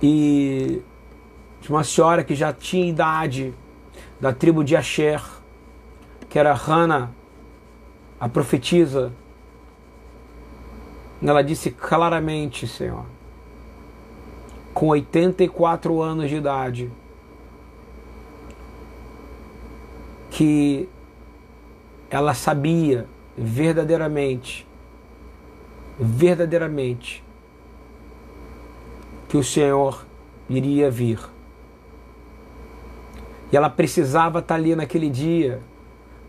[0.03, 0.83] E
[1.61, 3.53] de uma senhora que já tinha idade,
[4.19, 5.23] da tribo de Asher,
[6.29, 7.11] que era Hannah,
[8.19, 9.13] a profetisa.
[11.23, 13.05] Ela disse claramente, Senhor,
[14.73, 16.91] com 84 anos de idade,
[20.31, 20.89] que
[22.11, 23.07] ela sabia
[23.39, 24.67] verdadeiramente,
[25.99, 27.23] verdadeiramente,
[29.29, 30.05] que o Senhor
[30.49, 31.21] iria vir.
[33.53, 35.61] E ela precisava estar ali naquele dia,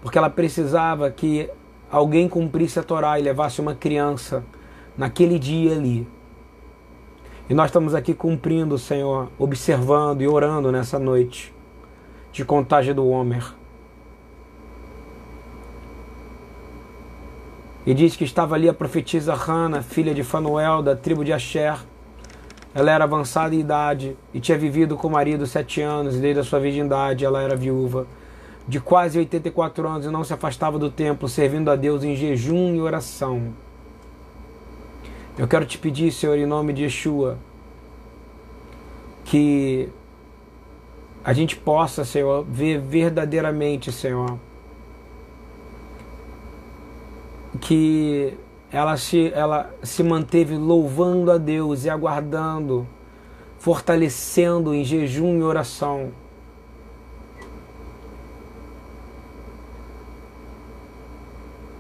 [0.02, 1.50] porque ela precisava que
[1.90, 4.44] alguém cumprisse a Torá e levasse uma criança
[4.96, 6.08] naquele dia ali.
[7.50, 11.54] E nós estamos aqui cumprindo, Senhor, observando e orando nessa noite
[12.32, 13.61] de contagem do Homer.
[17.86, 21.80] E diz que estava ali a profetisa Hana, filha de Fanuel, da tribo de Asher,
[22.74, 26.40] Ela era avançada em idade e tinha vivido com o marido sete anos, e desde
[26.40, 28.08] a sua virgindade ela era viúva.
[28.68, 32.76] De quase 84 anos e não se afastava do templo, servindo a Deus em jejum
[32.76, 33.54] e oração.
[35.38, 37.38] Eu quero te pedir, Senhor, em nome de Yeshua,
[39.26, 39.90] que
[41.24, 44.38] a gente possa, Senhor, ver verdadeiramente, Senhor,
[47.60, 48.38] que
[48.72, 52.88] ela se, ela se manteve louvando a Deus e aguardando,
[53.60, 56.12] fortalecendo em jejum e oração.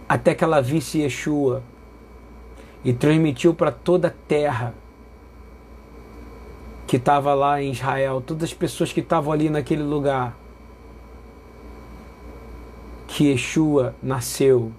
[0.07, 1.63] Até que ela visse Yeshua
[2.83, 4.73] e transmitiu para toda a terra
[6.85, 10.35] que estava lá em Israel, todas as pessoas que estavam ali naquele lugar,
[13.07, 14.73] que Yeshua nasceu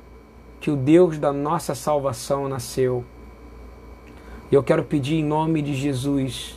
[0.63, 3.05] que o Deus da nossa salvação nasceu.
[4.49, 6.57] E eu quero pedir em nome de Jesus,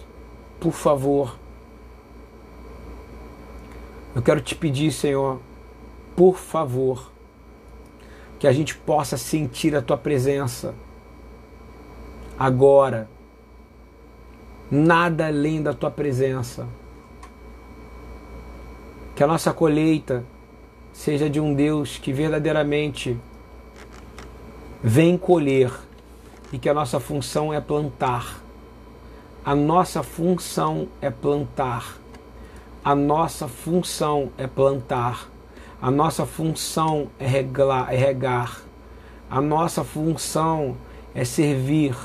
[0.60, 1.36] por favor,
[4.14, 5.42] eu quero te pedir, Senhor,
[6.16, 7.12] por favor,
[8.38, 10.76] que a gente possa sentir a tua presença
[12.38, 13.10] agora.
[14.70, 16.68] Nada além da tua presença.
[19.16, 20.24] Que a nossa colheita
[20.94, 23.18] seja de um Deus que verdadeiramente
[24.88, 25.72] vem colher
[26.54, 28.40] e que a nossa função é plantar.
[29.44, 31.98] A nossa função é plantar.
[32.84, 35.28] A nossa função é plantar.
[35.82, 38.62] A nossa função é, reglar, é regar.
[39.28, 40.78] A nossa função
[41.16, 41.98] é servir.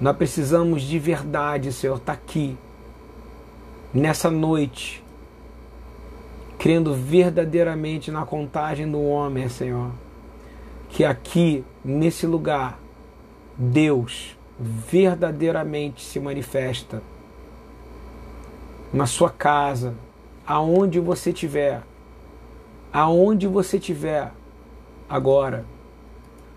[0.00, 2.56] Nós precisamos de verdade, Senhor, estar tá aqui,
[3.92, 5.02] nessa noite,
[6.56, 9.90] crendo verdadeiramente na contagem do homem, Senhor
[10.90, 12.78] que aqui, nesse lugar,
[13.56, 17.02] Deus verdadeiramente se manifesta
[18.92, 19.94] na sua casa,
[20.46, 21.82] aonde você estiver,
[22.92, 24.32] aonde você estiver
[25.08, 25.64] agora,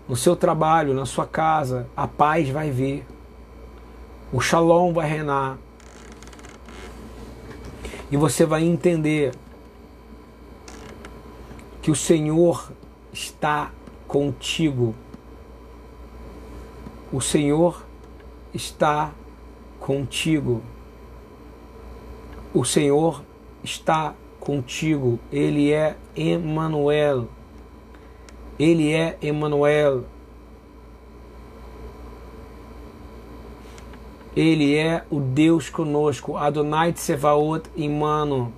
[0.08, 3.06] no seu trabalho, na sua casa, a paz vai vir,
[4.32, 5.56] o shalom vai reinar,
[8.10, 9.32] e você vai entender
[11.80, 12.70] que o Senhor
[13.12, 13.70] está
[14.14, 14.94] contigo.
[17.12, 17.84] O Senhor
[18.54, 19.12] está
[19.80, 20.62] contigo.
[22.54, 23.24] O Senhor
[23.64, 25.18] está contigo.
[25.32, 27.26] Ele é Emmanuel.
[28.56, 30.04] Ele é Emmanuel.
[34.36, 36.36] Ele é o Deus conosco.
[36.36, 38.52] Adonai Tsevaot Imano.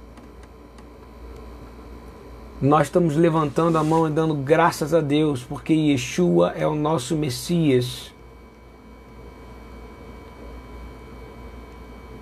[2.61, 7.15] Nós estamos levantando a mão e dando graças a Deus, porque Yeshua é o nosso
[7.15, 8.11] Messias.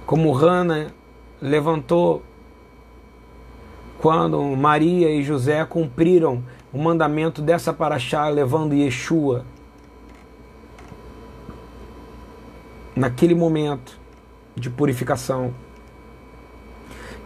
[0.05, 0.91] Como Hannah
[1.41, 2.21] levantou
[4.01, 9.47] quando Maria e José cumpriram o mandamento dessa paraxá, levando Yeshua.
[12.97, 13.97] Naquele momento
[14.57, 15.55] de purificação.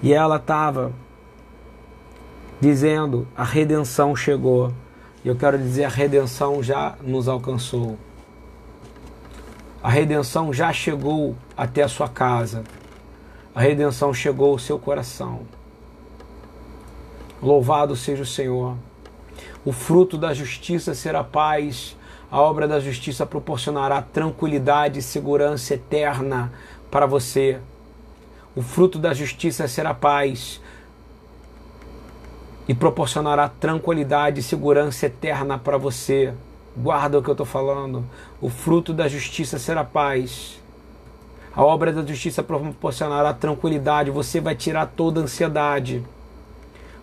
[0.03, 0.93] E ela estava
[2.61, 4.73] dizendo: a redenção chegou.
[5.25, 7.99] E eu quero dizer: a redenção já nos alcançou.
[9.83, 12.65] A redenção já chegou até a sua casa.
[13.55, 15.43] A redenção chegou ao seu coração.
[17.41, 18.77] Louvado seja o Senhor.
[19.65, 21.97] O fruto da justiça será paz.
[22.31, 26.53] A obra da justiça proporcionará tranquilidade e segurança eterna
[26.91, 27.59] para você.
[28.55, 30.61] O fruto da justiça será paz
[32.69, 36.35] e proporcionará tranquilidade e segurança eterna para você.
[36.77, 38.05] Guarda o que eu estou falando.
[38.41, 40.61] O fruto da justiça será paz.
[41.57, 44.11] A obra da justiça proporcionará tranquilidade.
[44.11, 46.05] Você vai tirar toda a ansiedade.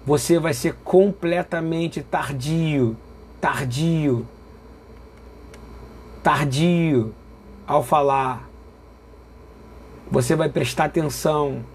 [0.06, 2.96] Você vai ser completamente tardio.
[3.42, 4.26] Tardio.
[6.22, 7.14] Tardio
[7.68, 8.48] ao falar.
[10.12, 11.66] Você vai prestar atenção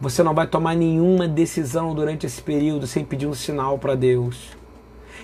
[0.00, 4.56] você não vai tomar nenhuma decisão durante esse período sem pedir um sinal para Deus.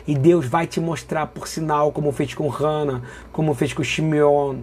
[0.07, 3.03] E Deus vai te mostrar por sinal, como fez com Hannah,
[3.33, 4.59] como fez com Shimeon.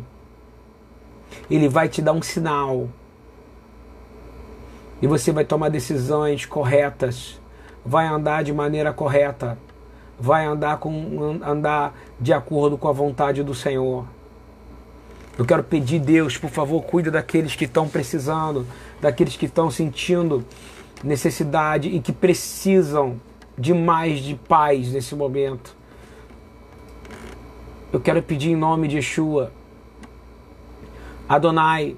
[1.49, 2.89] Ele vai te dar um sinal.
[5.01, 7.39] E você vai tomar decisões corretas.
[7.83, 9.57] Vai andar de maneira correta.
[10.19, 14.05] Vai andar, com, andar de acordo com a vontade do Senhor.
[15.37, 18.67] Eu quero pedir, Deus, por favor, cuida daqueles que estão precisando,
[19.01, 20.45] daqueles que estão sentindo
[21.03, 23.19] necessidade e que precisam
[23.57, 25.75] de mais de paz nesse momento.
[27.91, 29.51] Eu quero pedir em nome de Yeshua,
[31.27, 31.97] Adonai,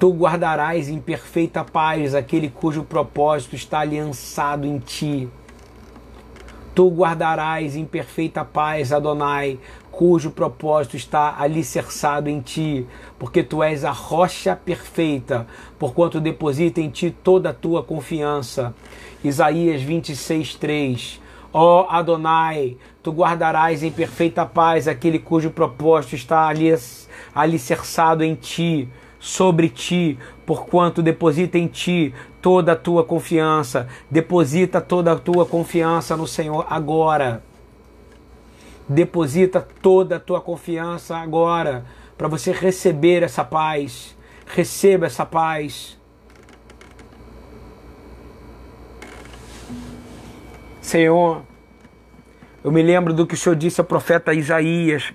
[0.00, 5.28] Tu guardarás em perfeita paz aquele cujo propósito está aliançado em ti.
[6.74, 9.58] Tu guardarás em perfeita paz, Adonai,
[10.00, 12.86] cujo propósito está alicerçado em ti,
[13.18, 15.46] porque tu és a rocha perfeita,
[15.78, 18.74] porquanto deposita em ti toda a tua confiança.
[19.22, 21.20] Isaías 26, 3.
[21.52, 26.50] Ó oh Adonai, tu guardarás em perfeita paz aquele cujo propósito está
[27.34, 33.86] alicerçado em ti sobre ti, porquanto deposita em ti toda a tua confiança.
[34.10, 37.49] Deposita toda a tua confiança no Senhor agora.
[38.92, 41.84] Deposita toda a tua confiança agora
[42.18, 44.16] para você receber essa paz.
[44.44, 45.96] Receba essa paz.
[50.82, 51.42] Senhor,
[52.64, 55.14] eu me lembro do que o Senhor disse ao profeta Isaías,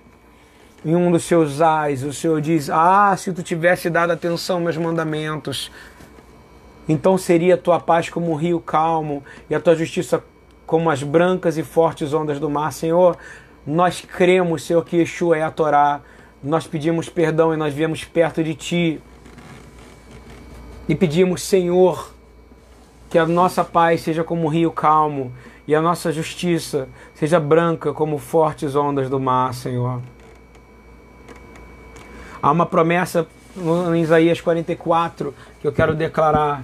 [0.85, 4.63] em um dos seus ais, o Senhor diz: Ah, se tu tivesse dado atenção aos
[4.63, 5.69] meus mandamentos,
[6.87, 10.23] então seria a tua paz como um rio calmo e a tua justiça
[10.65, 12.71] como as brancas e fortes ondas do mar.
[12.71, 13.17] Senhor,
[13.65, 16.01] nós cremos, Senhor, que Yeshua é a Torá.
[16.43, 19.01] Nós pedimos perdão e nós viemos perto de Ti.
[20.87, 22.13] E pedimos, Senhor,
[23.09, 25.31] que a nossa paz seja como um rio calmo
[25.67, 30.01] e a nossa justiça seja branca como fortes ondas do mar, Senhor.
[32.39, 33.27] Há uma promessa
[33.95, 36.63] em Isaías 44 que eu quero declarar.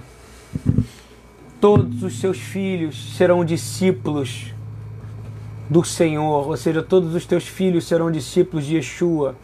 [1.60, 4.51] Todos os seus filhos serão discípulos
[5.72, 9.34] do Senhor, ou seja, todos os teus filhos serão discípulos de Yeshua.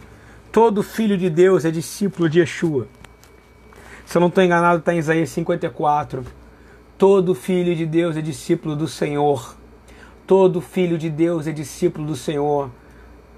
[0.52, 2.86] Todo filho de Deus é discípulo de Yeshua.
[4.04, 6.22] Se eu não estou enganado, está em Isaías 54.
[6.98, 9.56] Todo filho de Deus é discípulo do Senhor.
[10.26, 12.70] Todo filho de Deus é discípulo do Senhor.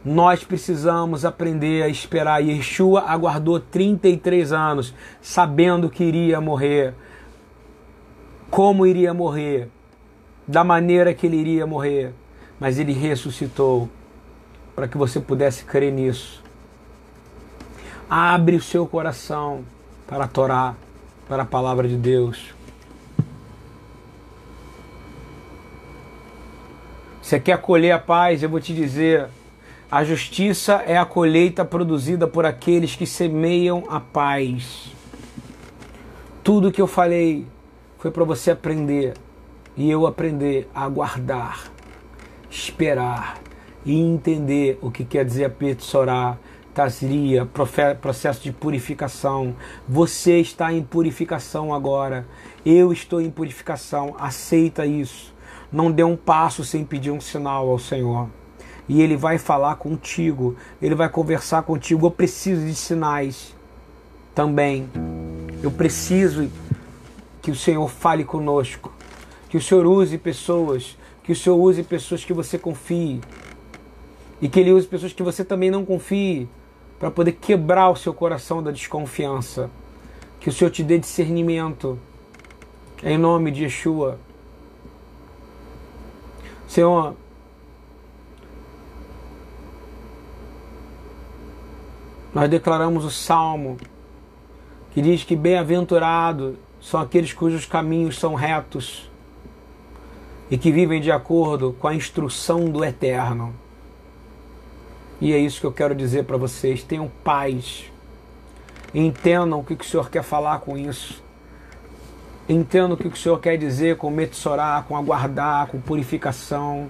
[0.04, 2.42] Nós precisamos aprender a esperar.
[2.42, 4.92] Yeshua aguardou 33 anos,
[5.22, 6.94] sabendo que iria morrer.
[8.50, 9.68] Como iria morrer?
[10.48, 12.12] Da maneira que ele iria morrer.
[12.60, 13.88] Mas ele ressuscitou
[14.76, 16.42] para que você pudesse crer nisso.
[18.08, 19.64] Abre o seu coração
[20.06, 20.74] para a Torá,
[21.26, 22.54] para a palavra de Deus.
[27.22, 28.42] Você quer colher a paz?
[28.42, 29.28] Eu vou te dizer
[29.90, 34.92] a justiça é a colheita produzida por aqueles que semeiam a paz.
[36.44, 37.44] Tudo que eu falei
[37.98, 39.14] foi para você aprender
[39.76, 41.72] e eu aprender a aguardar,
[42.50, 43.38] esperar
[43.84, 46.36] e entender o que quer dizer a Petsorá,
[46.74, 47.48] Tazria,
[48.00, 49.54] processo de purificação.
[49.88, 52.26] Você está em purificação agora.
[52.64, 54.14] Eu estou em purificação.
[54.18, 55.34] Aceita isso.
[55.72, 58.28] Não dê um passo sem pedir um sinal ao Senhor
[58.90, 62.06] e ele vai falar contigo, ele vai conversar contigo.
[62.06, 63.54] Eu preciso de sinais
[64.34, 64.90] também.
[65.62, 66.50] Eu preciso
[67.40, 68.92] que o Senhor fale conosco,
[69.48, 73.20] que o Senhor use pessoas, que o Senhor use pessoas que você confie
[74.40, 76.48] e que Ele use pessoas que você também não confie
[76.98, 79.70] para poder quebrar o seu coração da desconfiança.
[80.38, 81.98] Que o Senhor te dê discernimento.
[83.02, 84.18] Em nome de Yeshua.
[86.68, 87.16] Senhor,
[92.32, 93.76] nós declaramos o salmo
[94.92, 99.09] que diz que bem-aventurado são aqueles cujos caminhos são retos
[100.50, 103.54] e que vivem de acordo com a instrução do Eterno.
[105.20, 107.84] E é isso que eu quero dizer para vocês: tenham paz,
[108.94, 111.22] entendam o que o Senhor quer falar com isso.
[112.48, 116.88] Entendam o que o Senhor quer dizer com metsorá, com aguardar, com purificação,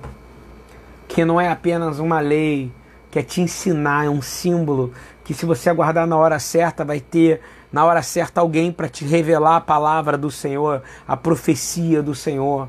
[1.07, 2.73] que não é apenas uma lei,
[3.11, 4.93] que é te ensinar, é um símbolo
[5.23, 9.05] que se você aguardar na hora certa, vai ter na hora certa alguém para te
[9.05, 12.69] revelar a palavra do Senhor, a profecia do Senhor,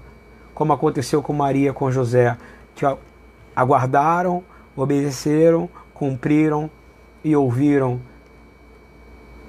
[0.62, 2.38] como aconteceu com Maria, com José,
[2.76, 2.86] que
[3.56, 4.44] aguardaram,
[4.76, 6.70] obedeceram, cumpriram
[7.24, 8.00] e ouviram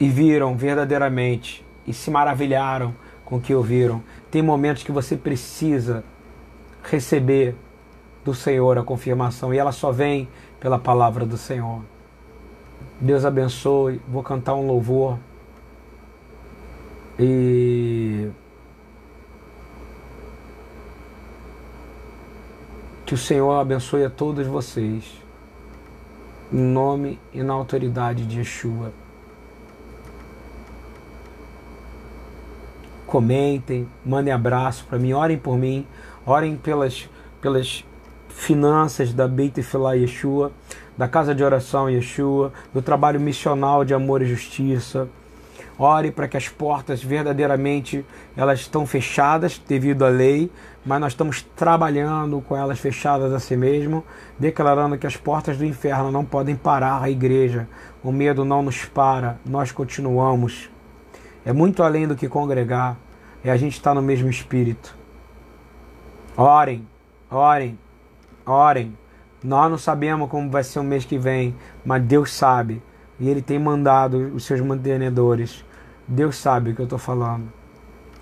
[0.00, 2.94] e viram verdadeiramente e se maravilharam
[3.26, 4.02] com o que ouviram.
[4.30, 6.02] Tem momentos que você precisa
[6.82, 7.54] receber
[8.24, 10.26] do Senhor a confirmação e ela só vem
[10.58, 11.82] pela palavra do Senhor.
[12.98, 14.00] Deus abençoe.
[14.08, 15.18] Vou cantar um louvor.
[17.18, 18.30] E
[23.12, 25.04] que o Senhor abençoe a todos vocês.
[26.50, 28.90] Em nome e na autoridade de Yeshua.
[33.06, 35.86] Comentem, mandem abraço para mim, orem por mim,
[36.24, 37.06] orem pelas,
[37.38, 37.84] pelas
[38.30, 40.50] finanças da Beit Filah Yeshua
[40.96, 45.06] da casa de oração Yeshua, do trabalho missional de amor e justiça.
[45.78, 48.04] Ore para que as portas verdadeiramente
[48.36, 50.50] elas estão fechadas devido à lei,
[50.84, 54.04] mas nós estamos trabalhando com elas fechadas a si mesmo,
[54.38, 57.68] declarando que as portas do inferno não podem parar a igreja.
[58.02, 60.70] O medo não nos para, nós continuamos.
[61.44, 62.96] É muito além do que congregar,
[63.42, 64.96] é a gente estar no mesmo espírito.
[66.36, 66.86] Orem,
[67.30, 67.78] orem,
[68.46, 68.96] orem.
[69.42, 71.54] Nós não sabemos como vai ser o mês que vem,
[71.84, 72.80] mas Deus sabe.
[73.18, 75.64] E Ele tem mandado os seus mantenedores.
[76.06, 77.44] Deus sabe o que eu estou falando.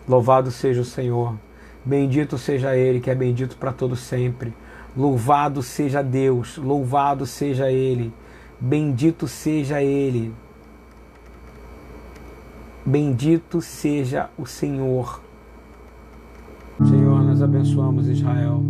[0.08, 1.34] Louvado seja o Senhor.
[1.84, 4.52] Bendito seja Ele, que é bendito para todo sempre.
[4.96, 8.12] Louvado seja Deus, louvado seja Ele.
[8.60, 10.34] Bendito seja Ele.
[12.84, 15.20] Bendito seja o Senhor.
[16.88, 18.62] Senhor, nós abençoamos Israel.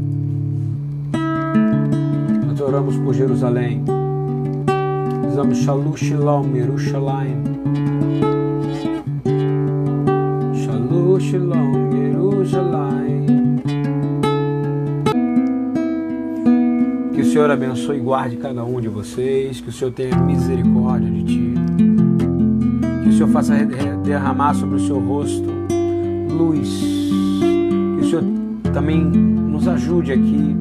[2.47, 3.85] Nós oramos por Jerusalém.
[5.31, 7.45] Dizemos Shalom Shalom Yerushalayim.
[10.57, 13.63] Shalom Shalom Yerushalayim.
[17.15, 19.61] Que o Senhor abençoe e guarde cada um de vocês.
[19.61, 21.55] Que o Senhor tenha misericórdia de ti.
[23.05, 23.55] Que o Senhor faça
[24.03, 25.49] derramar sobre o seu rosto
[26.29, 26.83] luz.
[27.39, 28.25] Que o Senhor
[28.73, 30.57] também nos ajude aqui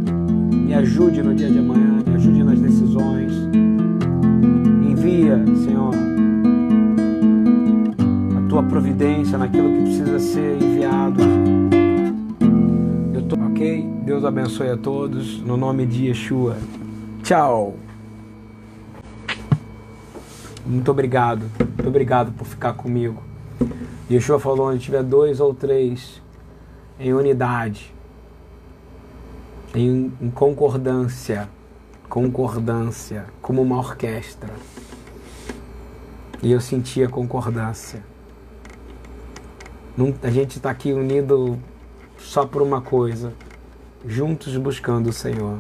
[0.69, 1.98] me ajude no dia de amanhã,
[8.69, 11.21] providência naquilo que precisa ser enviado.
[13.13, 13.83] Eu tô, ok?
[14.03, 16.57] Deus abençoe a todos, no nome de Yeshua.
[17.23, 17.75] Tchau.
[20.65, 23.23] Muito obrigado, muito obrigado por ficar comigo.
[24.09, 26.21] Yeshua falou: onde tiver dois ou três
[26.99, 27.91] em unidade,
[29.73, 31.49] em, em concordância,
[32.07, 34.53] concordância, como uma orquestra.
[36.41, 38.08] E eu sentia concordância.
[40.23, 41.59] A gente está aqui unido
[42.17, 43.33] só por uma coisa,
[44.05, 45.59] juntos buscando o Senhor.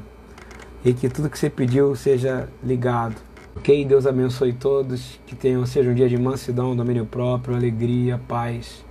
[0.83, 3.15] E que tudo que você pediu seja ligado.
[3.55, 3.83] Ok?
[3.83, 8.85] Deus abençoe todos, que tenham seja um dia de mansidão, domínio próprio, alegria, paz.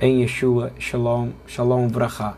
[0.00, 2.36] Em Yeshua, Shalom, Shalom Vrachá.